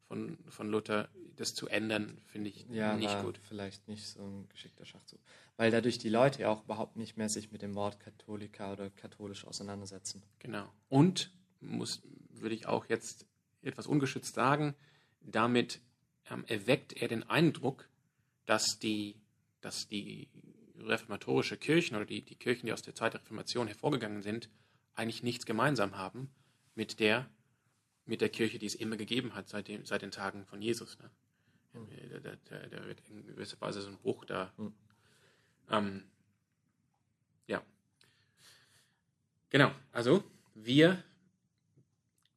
von, 0.09 0.39
von 0.49 0.69
Luther, 0.69 1.09
das 1.37 1.55
zu 1.55 1.69
ändern, 1.69 2.19
finde 2.27 2.51
ich 2.51 2.67
Ja, 2.71 2.97
nicht 2.97 3.21
gut. 3.23 3.41
vielleicht 3.49 3.89
nicht 3.89 4.07
so 4.07 4.23
ein 4.23 4.49
geschickter 4.49 4.85
Schachzug. 4.85 5.19
Weil 5.57 5.71
dadurch 5.71 5.99
die 5.99 6.09
Leute 6.09 6.43
ja 6.43 6.51
auch 6.51 6.65
überhaupt 6.65 6.97
nicht 6.97 7.17
mehr 7.17 7.29
sich 7.29 7.51
mit 7.51 7.63
dem 7.63 7.75
Wort 7.75 7.99
Katholika 8.01 8.73
oder 8.73 8.91
katholisch 8.91 9.45
auseinandersetzen. 9.45 10.23
Genau. 10.41 10.69
Und 10.89 11.33
muss, 11.61 12.03
würde 12.31 12.55
ich 12.55 12.67
auch 12.67 12.87
jetzt 12.89 13.27
etwas 13.63 13.87
ungeschützt 13.87 14.35
sagen, 14.35 14.75
damit 15.21 15.81
ähm, 16.31 16.45
erweckt 16.47 16.93
er 16.93 17.09
den 17.09 17.23
Eindruck, 17.23 17.89
dass 18.47 18.79
die, 18.79 19.17
dass 19.65 19.89
die 19.89 20.29
reformatorische 20.77 21.57
Kirchen 21.57 21.97
oder 21.97 22.05
die, 22.05 22.23
die 22.23 22.37
Kirchen, 22.37 22.67
die 22.67 22.73
aus 22.73 22.83
der 22.83 22.95
Zeit 22.95 23.15
der 23.15 23.21
Reformation 23.21 23.67
hervorgegangen 23.67 24.23
sind, 24.23 24.51
eigentlich 24.95 25.23
nichts 25.23 25.47
gemeinsam 25.47 25.97
haben 25.97 26.31
mit 26.75 27.01
der, 27.01 27.29
mit 28.05 28.21
der 28.21 28.29
Kirche, 28.29 28.59
die 28.59 28.67
es 28.67 28.75
immer 28.75 28.97
gegeben 28.97 29.35
hat 29.35 29.49
seit, 29.49 29.69
dem, 29.69 29.87
seit 29.87 30.03
den 30.03 30.11
Tagen 30.11 30.45
von 30.47 30.61
Jesus. 30.61 30.99
Ne? 30.99 31.11
Da, 32.13 32.21
da, 32.21 32.37
da, 32.45 32.67
da 32.67 32.87
wird 32.87 33.01
in 33.09 33.27
gewisser 33.27 33.61
Weise 33.61 33.81
so 33.83 33.89
ein 33.89 33.99
Bruch 33.99 34.25
da. 34.25 34.53
Hm. 34.57 34.75
Ähm, 35.71 36.05
ja. 37.47 37.63
Genau, 39.51 39.73
also 39.93 40.23
wir 40.55 41.03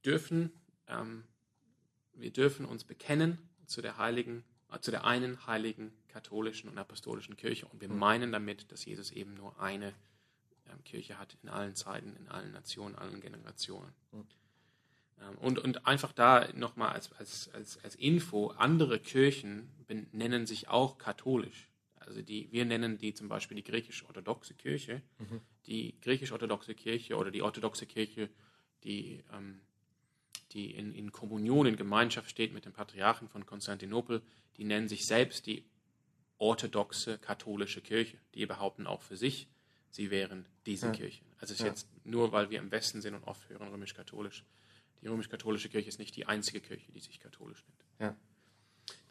dürfen, 0.05 0.51
ähm, 0.87 1.23
wir 2.13 2.31
dürfen 2.31 2.65
uns 2.65 2.83
bekennen 2.83 3.37
zu 3.65 3.81
der 3.81 3.97
heiligen, 3.97 4.39
äh, 4.39 4.56
zu 4.81 4.91
der 4.91 5.05
einen 5.05 5.45
heiligen 5.47 5.91
katholischen 6.07 6.69
und 6.69 6.77
apostolischen 6.77 7.37
Kirche 7.37 7.65
und 7.67 7.81
wir 7.81 7.89
meinen 7.89 8.31
damit, 8.31 8.71
dass 8.71 8.85
Jesus 8.85 9.11
eben 9.11 9.33
nur 9.33 9.59
eine 9.59 9.93
ähm, 10.69 10.83
Kirche 10.83 11.17
hat 11.17 11.37
in 11.41 11.49
allen 11.49 11.75
Zeiten, 11.75 12.15
in 12.15 12.27
allen 12.27 12.51
Nationen, 12.51 12.95
allen 12.95 13.21
Generationen. 13.21 13.93
Ähm, 15.21 15.37
und, 15.39 15.59
und 15.59 15.87
einfach 15.87 16.11
da 16.11 16.47
nochmal 16.53 16.89
als, 16.89 17.11
als, 17.13 17.49
als, 17.53 17.83
als 17.83 17.95
Info, 17.95 18.47
andere 18.57 18.99
Kirchen 18.99 19.69
nennen 20.11 20.45
sich 20.45 20.67
auch 20.67 20.97
katholisch. 20.97 21.69
Also 21.95 22.21
die, 22.21 22.51
wir 22.51 22.65
nennen 22.65 22.97
die 22.97 23.13
zum 23.13 23.27
Beispiel 23.27 23.55
die 23.55 23.63
griechisch-orthodoxe 23.63 24.53
Kirche. 24.53 25.01
Die 25.65 25.99
griechisch-orthodoxe 26.01 26.73
Kirche 26.75 27.15
oder 27.17 27.31
die 27.31 27.41
orthodoxe 27.41 27.85
Kirche, 27.85 28.29
die, 28.83 29.23
ähm, 29.33 29.59
die 30.57 30.71
in, 30.71 30.93
in 30.93 31.11
Kommunion, 31.11 31.67
in 31.67 31.75
Gemeinschaft 31.77 32.29
steht 32.29 32.51
mit 32.53 32.65
dem 32.65 32.73
Patriarchen 32.73 33.29
von 33.29 33.45
Konstantinopel, 33.45 34.21
die 34.57 34.63
nennen 34.63 34.89
sich 34.89 35.05
selbst 35.05 35.45
die 35.45 35.63
orthodoxe 36.39 37.17
katholische 37.19 37.81
Kirche. 37.81 38.17
Die 38.33 38.45
behaupten 38.45 38.87
auch 38.87 39.01
für 39.01 39.17
sich, 39.17 39.47
sie 39.91 40.09
wären 40.11 40.45
diese 40.65 40.87
Ja. 40.87 40.91
Kirche. 40.93 41.23
Also 41.39 41.53
es 41.53 41.59
ist 41.59 41.65
Ja. 41.65 41.67
jetzt 41.71 41.87
nur, 42.03 42.31
weil 42.31 42.49
wir 42.49 42.59
im 42.59 42.71
Westen 42.71 43.01
sind 43.01 43.13
und 43.13 43.23
oft 43.23 43.47
hören 43.49 43.67
römisch-katholisch. 43.69 44.43
Die 45.01 45.07
römisch-katholische 45.07 45.69
Kirche 45.69 45.87
ist 45.89 45.99
nicht 45.99 46.15
die 46.15 46.25
einzige 46.25 46.59
Kirche, 46.59 46.91
die 46.91 46.99
sich 46.99 47.19
katholisch 47.19 47.63
nennt. 47.67 47.85
Ja. 48.11 48.15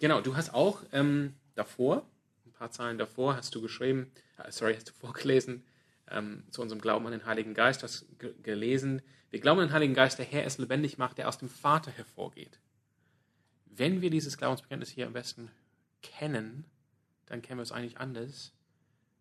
Genau, 0.00 0.20
du 0.20 0.36
hast 0.36 0.52
auch 0.52 0.82
ähm, 0.92 1.34
davor, 1.54 2.08
ein 2.44 2.52
paar 2.52 2.70
Zeilen 2.72 2.98
davor, 2.98 3.36
hast 3.36 3.54
du 3.54 3.60
geschrieben, 3.62 4.10
äh, 4.38 4.50
sorry, 4.50 4.74
hast 4.74 4.88
du 4.88 4.92
vorgelesen, 4.94 5.64
ähm, 6.10 6.44
zu 6.50 6.62
unserem 6.62 6.80
Glauben 6.80 7.06
an 7.06 7.12
den 7.12 7.26
Heiligen 7.26 7.54
Geist, 7.54 7.84
ge 8.18 8.34
gelesen, 8.42 9.02
wir 9.30 9.40
glauben 9.40 9.60
an 9.60 9.68
den 9.68 9.72
Heiligen 9.74 9.94
Geist, 9.94 10.18
der 10.18 10.24
Herr 10.24 10.44
es 10.44 10.58
lebendig 10.58 10.98
macht, 10.98 11.18
der 11.18 11.28
aus 11.28 11.38
dem 11.38 11.48
Vater 11.48 11.90
hervorgeht. 11.90 12.60
Wenn 13.66 14.00
wir 14.00 14.10
dieses 14.10 14.38
Glaubensbekenntnis 14.38 14.90
hier 14.90 15.06
im 15.06 15.14
Westen 15.14 15.50
kennen, 16.02 16.64
dann 17.26 17.42
kennen 17.42 17.58
wir 17.58 17.64
es 17.64 17.72
eigentlich 17.72 17.98
anders. 17.98 18.52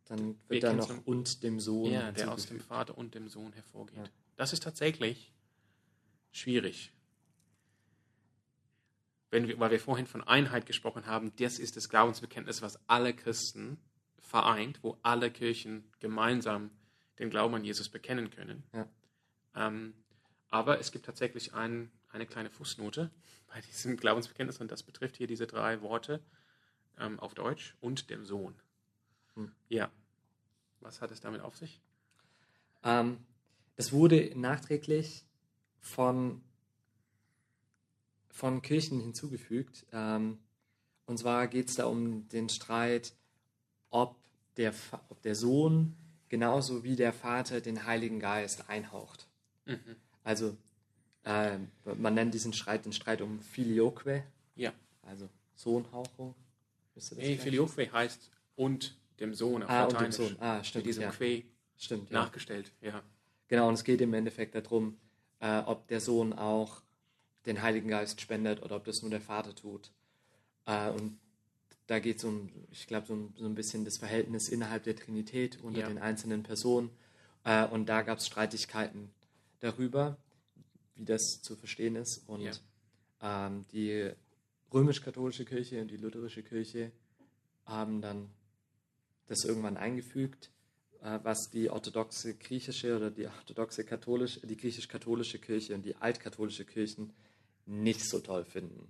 Dann 0.06 0.36
Wir 0.48 0.62
wird 0.62 0.64
da 0.64 0.70
kennen's 0.70 0.90
noch 0.90 1.06
und 1.06 1.44
dem 1.44 1.60
Sohn. 1.60 1.92
Ja, 1.92 2.12
der 2.12 2.32
aus 2.32 2.46
dem. 2.46 2.60
Vater 2.60 2.98
und 2.98 3.16
dem 3.16 3.28
Sohn 3.28 3.54
hervorgeht. 3.54 3.98
Ja. 3.98 4.10
Das 4.36 4.54
ist 4.54 4.64
tatsächlich 4.64 5.34
schwierig. 6.32 6.94
Wenn 9.32 9.48
wir, 9.48 9.60
weil 9.60 9.72
wir 9.72 9.80
vorhin 9.80 10.06
von 10.06 10.24
Einheit 10.24 10.66
gesprochen 10.66 11.08
haben, 11.08 11.36
das 11.38 11.58
ist 11.60 11.76
das 11.76 11.90
Glaubensbekenntnis, 11.90 12.62
was 12.62 12.80
alle 12.88 13.14
Christen 13.14 13.78
vereint, 14.36 14.84
wo 14.84 14.98
alle 15.02 15.32
Kirchen 15.32 15.90
gemeinsam 16.02 16.70
den 17.20 17.30
Glauben 17.30 17.56
an 17.56 17.64
Jesus 17.64 17.88
bekennen 17.88 18.32
können. 18.32 18.64
Ja. 18.74 18.86
Ähm, 19.56 19.94
aber 20.50 20.78
es 20.78 20.92
gibt 20.92 21.06
tatsächlich 21.06 21.54
ein, 21.54 21.90
eine 22.10 22.26
kleine 22.26 22.50
Fußnote 22.50 23.12
bei 23.48 23.62
diesem 23.62 23.96
Glaubensbekenntnis 23.96 24.60
und 24.60 24.70
das 24.74 24.84
betrifft 24.84 25.16
hier 25.16 25.28
diese 25.28 25.48
drei 25.48 25.82
Worte 25.82 26.22
ähm, 27.00 27.18
auf 27.22 27.34
Deutsch 27.34 27.78
und 27.80 28.10
dem 28.10 28.26
Sohn. 28.26 28.60
Hm. 29.36 29.54
Ja. 29.70 29.90
Was 30.82 31.00
hat 31.00 31.12
es 31.12 31.22
damit 31.22 31.40
auf 31.40 31.56
sich? 31.56 31.80
Ähm, 32.84 33.26
das 33.78 33.94
wurde 33.94 34.34
nachträglich 34.38 35.24
von, 35.80 36.44
von 38.32 38.62
Kirchen 38.62 39.00
hinzugefügt. 39.00 39.86
Ähm, 39.94 40.40
und 41.06 41.20
zwar 41.20 41.48
geht 41.48 41.70
es 41.70 41.76
da 41.76 41.86
um 41.86 42.28
den 42.28 42.50
Streit, 42.50 43.16
ob 43.92 44.25
der, 44.58 44.74
ob 45.10 45.22
der 45.22 45.36
Sohn 45.36 45.96
genauso 46.30 46.84
wie 46.84 46.96
der 46.96 47.14
Vater 47.14 47.62
den 47.62 47.86
Heiligen 47.86 48.20
Geist 48.20 48.70
einhaucht. 48.70 49.28
Mhm. 49.66 49.80
Also 50.24 50.58
ähm, 51.24 51.70
man 51.98 52.14
nennt 52.14 52.34
diesen 52.34 52.54
Streit 52.54 52.86
den 52.86 52.94
Streit 52.94 53.22
um 53.22 53.40
Filioque, 53.40 54.24
Ja. 54.56 54.74
also 55.02 55.30
Sohnhauchung. 55.56 56.36
Nee? 57.16 57.38
Filioque 57.38 57.92
heißt 57.92 58.30
und 58.56 58.96
dem 59.20 59.34
Sohn 59.34 59.64
auf 59.64 59.70
Ah, 59.70 59.84
und 59.84 59.92
dem 59.92 59.96
Lateinisch. 59.96 60.16
Sohn. 60.16 60.36
Ah, 60.40 60.58
Mit 60.58 60.66
stimmt. 60.68 60.86
diesem 60.86 61.04
Ja. 61.04 61.12
Que 61.12 61.44
Stimmt, 61.78 62.10
ja. 62.10 62.20
nachgestellt. 62.22 62.72
Ja. 62.82 63.02
Genau, 63.48 63.68
und 63.68 63.74
es 63.74 63.84
geht 63.84 64.00
im 64.02 64.14
Endeffekt 64.14 64.56
darum, 64.56 64.98
äh, 65.40 65.60
ob 65.60 65.88
der 65.88 66.00
Sohn 66.00 66.32
auch 66.34 66.82
den 67.46 67.62
Heiligen 67.62 67.90
Geist 67.90 68.22
spendet 68.22 68.64
oder 68.64 68.78
ob 68.78 68.86
das 68.86 69.02
nur 69.02 69.12
der 69.12 69.22
Vater 69.22 69.54
tut. 69.54 69.92
Äh, 70.66 70.90
und 70.92 71.20
da 71.88 72.00
geht 72.00 72.18
es 72.18 72.24
um, 72.24 72.50
ich 72.72 72.88
glaube, 72.88 73.08
so, 73.08 73.14
ein- 73.16 73.34
so 73.38 73.46
ein 73.46 73.56
bisschen 73.56 73.86
das 73.86 73.98
Verhältnis 73.98 74.50
innerhalb 74.50 74.84
der 74.84 74.96
Trinität 74.96 75.62
unter 75.62 75.82
Ja. 75.82 75.88
den 75.88 75.98
einzelnen 76.00 76.44
Personen. 76.44 76.90
Äh, 77.44 77.68
und 77.68 77.88
da 77.88 78.02
gab 78.02 78.18
es 78.18 78.26
Streitigkeiten 78.28 79.12
darüber, 79.60 80.18
wie 80.96 81.06
das 81.06 81.42
zu 81.42 81.56
verstehen 81.56 81.96
ist. 81.96 82.24
Und 82.28 82.42
Ja. 82.42 82.54
ähm, 83.48 83.66
die 83.72 84.12
römisch-katholische 84.74 85.46
Kirche 85.46 85.80
und 85.82 85.90
die 85.92 85.98
lutherische 85.98 86.42
Kirche 86.44 86.92
haben 87.66 88.02
dann 88.02 88.30
das 89.28 89.44
irgendwann 89.44 89.78
eingefügt, 89.78 90.50
äh, 91.02 91.20
was 91.24 91.50
die 91.52 91.70
orthodoxe 91.70 92.36
griechische 92.36 92.96
oder 92.96 93.12
die 93.12 93.28
orthodoxe 93.28 93.84
katholische, 93.84 94.46
die 94.46 94.58
griechisch-katholische 94.58 95.40
Kirche 95.40 95.76
und 95.76 95.84
die 95.86 95.96
altkatholische 95.96 96.66
Kirchen 96.66 97.14
nicht 97.68 98.02
so 98.08 98.20
toll 98.20 98.44
finden. 98.46 98.88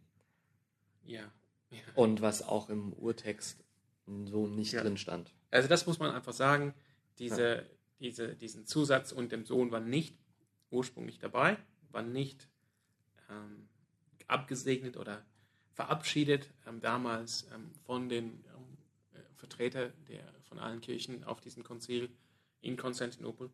ja. 1.05 1.29
Ja. 1.75 1.93
Und 1.95 2.21
was 2.21 2.41
auch 2.41 2.69
im 2.69 2.93
Urtext 2.93 3.63
so 4.25 4.47
nicht 4.47 4.73
Ja. 4.73 4.81
drin 4.81 4.97
stand. 4.97 5.33
Also 5.51 5.67
das 5.67 5.85
muss 5.85 5.99
man 5.99 6.11
einfach 6.11 6.33
sagen. 6.33 6.73
Diese, 7.17 7.65
diese, 7.99 8.35
diesen 8.35 8.65
Zusatz 8.65 9.11
und 9.11 9.31
dem 9.31 9.45
Sohn 9.45 9.71
war 9.71 9.79
nicht 9.79 10.17
ursprünglich 10.69 11.17
dabei, 11.17 11.57
war 11.91 12.01
nicht 12.01 12.49
ähm, 13.29 13.69
abgesegnet 14.27 14.97
oder 14.97 15.25
verabschiedet 15.71 16.49
ähm, 16.67 16.81
damals 16.81 17.47
ähm, 17.53 17.71
von 17.85 18.09
den 18.09 18.43
ähm, 18.53 18.77
äh, 19.13 19.19
Vertretern 19.35 19.93
der, 20.09 20.23
von 20.43 20.59
allen 20.59 20.81
Kirchen 20.81 21.23
auf 21.23 21.39
diesem 21.41 21.63
Konzil 21.63 22.09
in 22.61 22.77
Konstantinopel. 22.77 23.49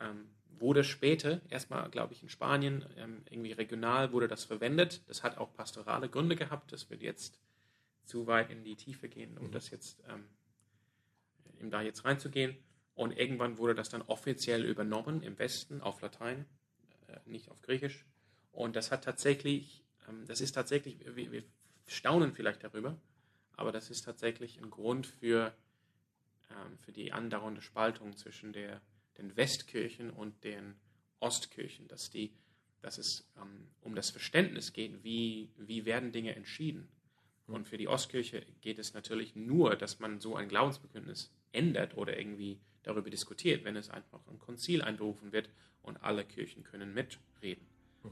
Ähm, 0.00 0.28
wurde 0.60 0.82
später, 0.82 1.40
erstmal 1.50 1.88
glaube 1.90 2.14
ich 2.14 2.22
in 2.22 2.28
Spanien, 2.28 2.84
ähm, 2.96 3.22
irgendwie 3.30 3.52
regional 3.52 4.12
wurde 4.12 4.28
das 4.28 4.44
verwendet. 4.44 5.02
Das 5.06 5.22
hat 5.22 5.38
auch 5.38 5.52
pastorale 5.54 6.08
Gründe 6.08 6.36
gehabt. 6.36 6.72
Das 6.72 6.90
wird 6.90 7.02
jetzt 7.02 7.38
zu 8.08 8.26
weit 8.26 8.50
in 8.50 8.64
die 8.64 8.76
Tiefe 8.76 9.08
gehen, 9.08 9.36
um 9.38 9.50
das 9.50 9.70
jetzt 9.70 10.02
ähm, 10.08 11.70
da 11.70 11.82
jetzt 11.82 12.04
reinzugehen. 12.04 12.56
Und 12.94 13.16
irgendwann 13.16 13.58
wurde 13.58 13.74
das 13.74 13.90
dann 13.90 14.02
offiziell 14.02 14.64
übernommen 14.64 15.22
im 15.22 15.38
Westen 15.38 15.80
auf 15.80 16.00
Latein, 16.00 16.46
äh, 17.06 17.18
nicht 17.26 17.50
auf 17.50 17.62
Griechisch. 17.62 18.04
Und 18.50 18.74
das 18.74 18.90
hat 18.90 19.04
tatsächlich, 19.04 19.84
ähm, 20.08 20.26
das 20.26 20.40
ist 20.40 20.52
tatsächlich, 20.52 21.04
wir, 21.14 21.30
wir 21.30 21.44
staunen 21.86 22.32
vielleicht 22.32 22.64
darüber, 22.64 23.00
aber 23.52 23.72
das 23.72 23.90
ist 23.90 24.04
tatsächlich 24.04 24.58
ein 24.58 24.70
Grund 24.70 25.06
für 25.06 25.54
ähm, 26.50 26.78
für 26.78 26.92
die 26.92 27.12
andauernde 27.12 27.60
Spaltung 27.60 28.16
zwischen 28.16 28.52
der, 28.52 28.80
den 29.18 29.36
Westkirchen 29.36 30.10
und 30.10 30.44
den 30.44 30.74
Ostkirchen, 31.20 31.88
dass, 31.88 32.10
die, 32.10 32.32
dass 32.80 32.98
es 32.98 33.28
ähm, 33.36 33.68
um 33.82 33.94
das 33.94 34.10
Verständnis 34.10 34.72
geht, 34.72 35.02
wie, 35.04 35.50
wie 35.56 35.84
werden 35.84 36.12
Dinge 36.12 36.34
entschieden. 36.34 36.88
Und 37.48 37.66
für 37.66 37.78
die 37.78 37.88
Ostkirche 37.88 38.44
geht 38.60 38.78
es 38.78 38.94
natürlich 38.94 39.34
nur, 39.34 39.74
dass 39.74 40.00
man 40.00 40.20
so 40.20 40.36
ein 40.36 40.48
Glaubensbekenntnis 40.48 41.32
ändert 41.52 41.96
oder 41.96 42.18
irgendwie 42.18 42.60
darüber 42.82 43.10
diskutiert, 43.10 43.64
wenn 43.64 43.74
es 43.74 43.88
einfach 43.90 44.20
ein 44.28 44.38
Konzil 44.38 44.82
einberufen 44.82 45.32
wird 45.32 45.48
und 45.82 45.96
alle 46.02 46.24
Kirchen 46.24 46.62
können 46.62 46.92
mitreden. 46.92 47.66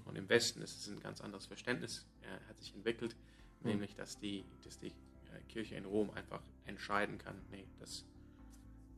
Und 0.04 0.16
im 0.16 0.28
Westen 0.28 0.62
ist 0.62 0.78
es 0.78 0.88
ein 0.88 1.00
ganz 1.00 1.20
anderes 1.20 1.46
Verständnis, 1.46 2.06
äh, 2.22 2.48
hat 2.48 2.58
sich 2.58 2.74
entwickelt, 2.74 3.14
mhm. 3.60 3.70
nämlich 3.70 3.94
dass 3.94 4.18
die, 4.18 4.44
dass 4.64 4.78
die 4.78 4.88
äh, 4.88 5.40
Kirche 5.48 5.76
in 5.76 5.84
Rom 5.84 6.10
einfach 6.10 6.42
entscheiden 6.64 7.18
kann, 7.18 7.40
nee, 7.50 7.66
das, 7.78 8.04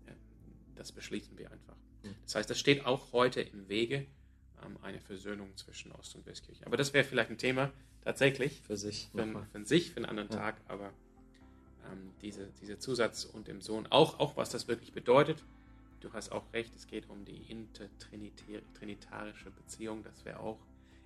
äh, 0.06 0.12
das 0.74 0.92
beschließen 0.92 1.36
wir 1.36 1.50
einfach. 1.50 1.76
Mhm. 2.02 2.14
Das 2.24 2.36
heißt, 2.36 2.50
das 2.50 2.58
steht 2.58 2.86
auch 2.86 3.12
heute 3.12 3.40
im 3.40 3.68
Wege, 3.68 4.06
eine 4.82 5.00
Versöhnung 5.00 5.56
zwischen 5.56 5.92
Ost- 5.92 6.16
und 6.16 6.26
Westkirche. 6.26 6.66
Aber 6.66 6.76
das 6.76 6.92
wäre 6.92 7.04
vielleicht 7.04 7.30
ein 7.30 7.38
Thema 7.38 7.72
tatsächlich 8.04 8.60
für 8.60 8.76
sich, 8.76 9.08
für, 9.12 9.46
für 9.52 9.64
sich, 9.64 9.90
für 9.90 9.98
einen 9.98 10.06
anderen 10.06 10.30
ja. 10.30 10.36
Tag, 10.36 10.56
aber 10.68 10.92
ähm, 11.90 12.12
diese, 12.22 12.48
dieser 12.60 12.78
Zusatz 12.78 13.24
und 13.24 13.48
dem 13.48 13.60
Sohn, 13.60 13.86
auch, 13.90 14.20
auch 14.20 14.36
was 14.36 14.50
das 14.50 14.68
wirklich 14.68 14.92
bedeutet, 14.92 15.42
du 16.00 16.12
hast 16.12 16.32
auch 16.32 16.44
recht, 16.52 16.74
es 16.76 16.86
geht 16.86 17.08
um 17.08 17.24
die 17.24 17.42
intertrinitarische 17.48 19.50
Beziehung, 19.50 20.04
das 20.04 20.24
wäre 20.24 20.40
auch 20.40 20.58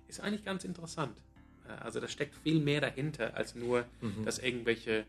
ist 0.07 0.19
eigentlich 0.19 0.45
ganz 0.45 0.63
interessant. 0.63 1.17
Äh, 1.67 1.83
also 1.83 1.99
da 1.99 2.07
steckt 2.07 2.35
viel 2.35 2.59
mehr 2.59 2.81
dahinter, 2.81 3.35
als 3.35 3.55
nur, 3.55 3.85
mhm. 4.01 4.25
dass 4.25 4.39
irgendwelche 4.39 5.05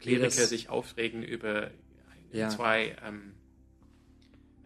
Kleriker 0.00 0.46
sich 0.46 0.68
aufregen 0.68 1.22
über 1.22 1.70
ja. 2.32 2.48
zwei, 2.48 2.96
ähm, 3.04 3.32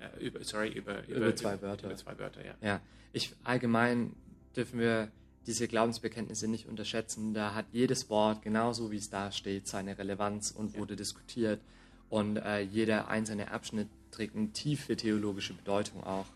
äh, 0.02 0.24
über, 0.24 0.44
sorry, 0.44 0.70
über, 0.70 1.06
über, 1.06 1.16
über, 1.16 1.36
zwei 1.36 1.60
Wörter. 1.60 1.86
Über 1.86 1.96
zwei 1.96 2.18
Wörter, 2.18 2.44
ja. 2.44 2.54
Ja, 2.60 2.80
ich 3.12 3.34
allgemein 3.44 4.14
dürfen 4.56 4.78
wir 4.78 5.10
diese 5.46 5.66
Glaubensbekenntnisse 5.68 6.48
nicht 6.48 6.66
unterschätzen. 6.66 7.34
Da 7.34 7.54
hat 7.54 7.66
jedes 7.72 8.08
Wort, 8.10 8.42
genauso 8.42 8.90
wie 8.90 8.96
es 8.96 9.10
da 9.10 9.32
steht, 9.32 9.66
seine 9.66 9.98
Relevanz 9.98 10.50
und 10.50 10.74
ja. 10.74 10.80
wurde 10.80 10.96
diskutiert. 10.96 11.60
Und 12.08 12.36
äh, 12.36 12.60
jeder 12.60 13.08
einzelne 13.08 13.50
Abschnitt 13.50 13.88
trägt 14.10 14.36
eine 14.36 14.50
tiefe 14.50 14.96
theologische 14.96 15.54
Bedeutung 15.54 16.04
auch. 16.04 16.26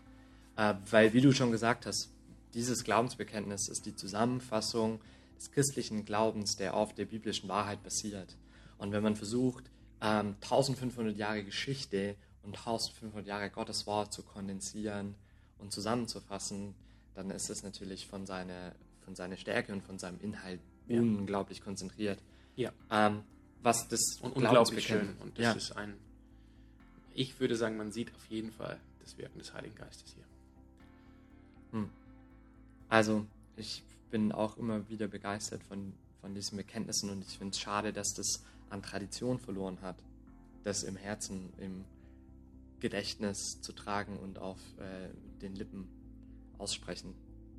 Äh, 0.57 0.73
weil, 0.89 1.13
wie 1.13 1.21
du 1.21 1.31
schon 1.31 1.51
gesagt 1.51 1.85
hast, 1.85 2.09
dieses 2.53 2.83
Glaubensbekenntnis 2.83 3.69
ist 3.69 3.85
die 3.85 3.95
Zusammenfassung 3.95 4.99
des 5.37 5.51
christlichen 5.51 6.03
Glaubens, 6.03 6.55
der 6.57 6.73
auf 6.73 6.93
der 6.93 7.05
biblischen 7.05 7.47
Wahrheit 7.47 7.83
basiert. 7.83 8.35
Und 8.77 8.91
wenn 8.91 9.03
man 9.03 9.15
versucht, 9.15 9.65
1500 9.99 11.13
ähm, 11.13 11.19
Jahre 11.19 11.43
Geschichte 11.43 12.15
und 12.47 12.57
1500 12.57 13.27
Jahre 13.27 13.49
Gottes 13.49 13.85
Wort 13.85 14.13
zu 14.13 14.23
kondensieren 14.23 15.15
und 15.59 15.73
zusammenzufassen, 15.73 16.73
dann 17.13 17.29
ist 17.29 17.49
es 17.49 17.61
natürlich 17.61 18.07
von 18.07 18.25
seiner, 18.25 18.73
von 19.03 19.15
seiner 19.15 19.35
Stärke 19.35 19.73
und 19.73 19.83
von 19.83 19.99
seinem 19.99 20.19
Inhalt 20.21 20.61
ja. 20.87 21.01
unglaublich 21.01 21.61
konzentriert. 21.61 22.19
Ja. 22.55 22.71
Ähm, 22.89 23.23
was 23.61 23.89
das 23.89 24.19
und 24.21 24.37
unglaublich 24.37 24.87
schön. 24.87 25.17
Und 25.21 25.37
das 25.37 25.43
ja. 25.43 25.51
ist 25.51 25.71
ein, 25.73 25.97
ich 27.13 27.37
würde 27.41 27.57
sagen, 27.57 27.75
man 27.75 27.91
sieht 27.91 28.15
auf 28.15 28.25
jeden 28.27 28.53
Fall 28.53 28.79
das 29.03 29.17
Wirken 29.17 29.39
des 29.39 29.53
Heiligen 29.53 29.75
Geistes 29.75 30.13
hier. 30.13 30.23
Hm. 31.71 31.89
Also 32.87 33.25
ich 33.57 33.83
bin 34.09 34.31
auch 34.31 34.55
immer 34.55 34.87
wieder 34.87 35.09
begeistert 35.09 35.63
von, 35.63 35.91
von 36.21 36.33
diesen 36.33 36.55
Bekenntnissen 36.55 37.09
und 37.09 37.25
ich 37.27 37.37
finde 37.37 37.51
es 37.51 37.59
schade, 37.59 37.91
dass 37.91 38.13
das 38.13 38.41
an 38.69 38.81
Tradition 38.81 39.37
verloren 39.37 39.81
hat, 39.81 39.97
das 40.63 40.83
im 40.83 40.95
Herzen, 40.95 41.51
im 41.57 41.83
Gedächtnis 42.79 43.59
zu 43.61 43.73
tragen 43.73 44.17
und 44.17 44.39
auf 44.39 44.59
äh, 44.79 45.09
den 45.41 45.55
Lippen 45.55 45.87
aussprechen 46.57 47.13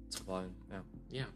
zu 0.08 0.26
wollen. 0.26 0.54
Ja. 0.70 0.84
ja. 1.10 1.26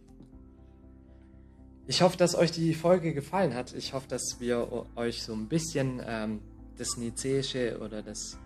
Ich 1.86 2.02
hoffe, 2.02 2.16
dass 2.16 2.34
euch 2.34 2.52
die 2.52 2.74
Folge 2.74 3.12
gefallen 3.12 3.54
hat. 3.54 3.74
Ich 3.74 3.92
hoffe, 3.92 4.08
dass 4.08 4.36
wir 4.38 4.86
euch 4.94 5.22
so 5.22 5.32
ein 5.32 5.48
bisschen 5.48 6.00
ähm, 6.06 6.40
das 6.78 6.96
Nizäische 6.96 7.80
oder 7.80 8.02
das 8.02 8.38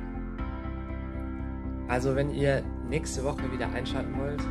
Also 1.88 2.14
wenn 2.14 2.30
ihr 2.30 2.62
nächste 2.88 3.24
Woche 3.24 3.50
wieder 3.52 3.68
einschalten 3.70 4.16
wollt, 4.16 4.42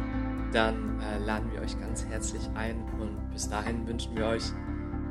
dann 0.51 0.99
äh, 0.99 1.23
laden 1.25 1.49
wir 1.53 1.61
euch 1.61 1.79
ganz 1.79 2.05
herzlich 2.05 2.41
ein 2.55 2.75
und 2.99 3.31
bis 3.31 3.47
dahin 3.47 3.87
wünschen 3.87 4.15
wir 4.15 4.25
euch 4.25 4.43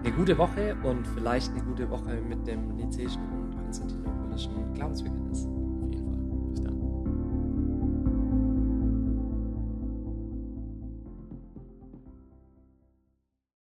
eine 0.03 0.13
gute 0.13 0.37
Woche 0.37 0.77
und 0.83 1.07
vielleicht 1.07 1.53
eine 1.53 1.63
gute 1.63 1.89
Woche 1.89 2.21
mit 2.29 2.47
dem 2.47 2.77
nizäischen 2.77 3.23
und 3.33 3.57
konstantinopolischen 3.57 4.75
Glaubensbekenntnis. 4.75 5.26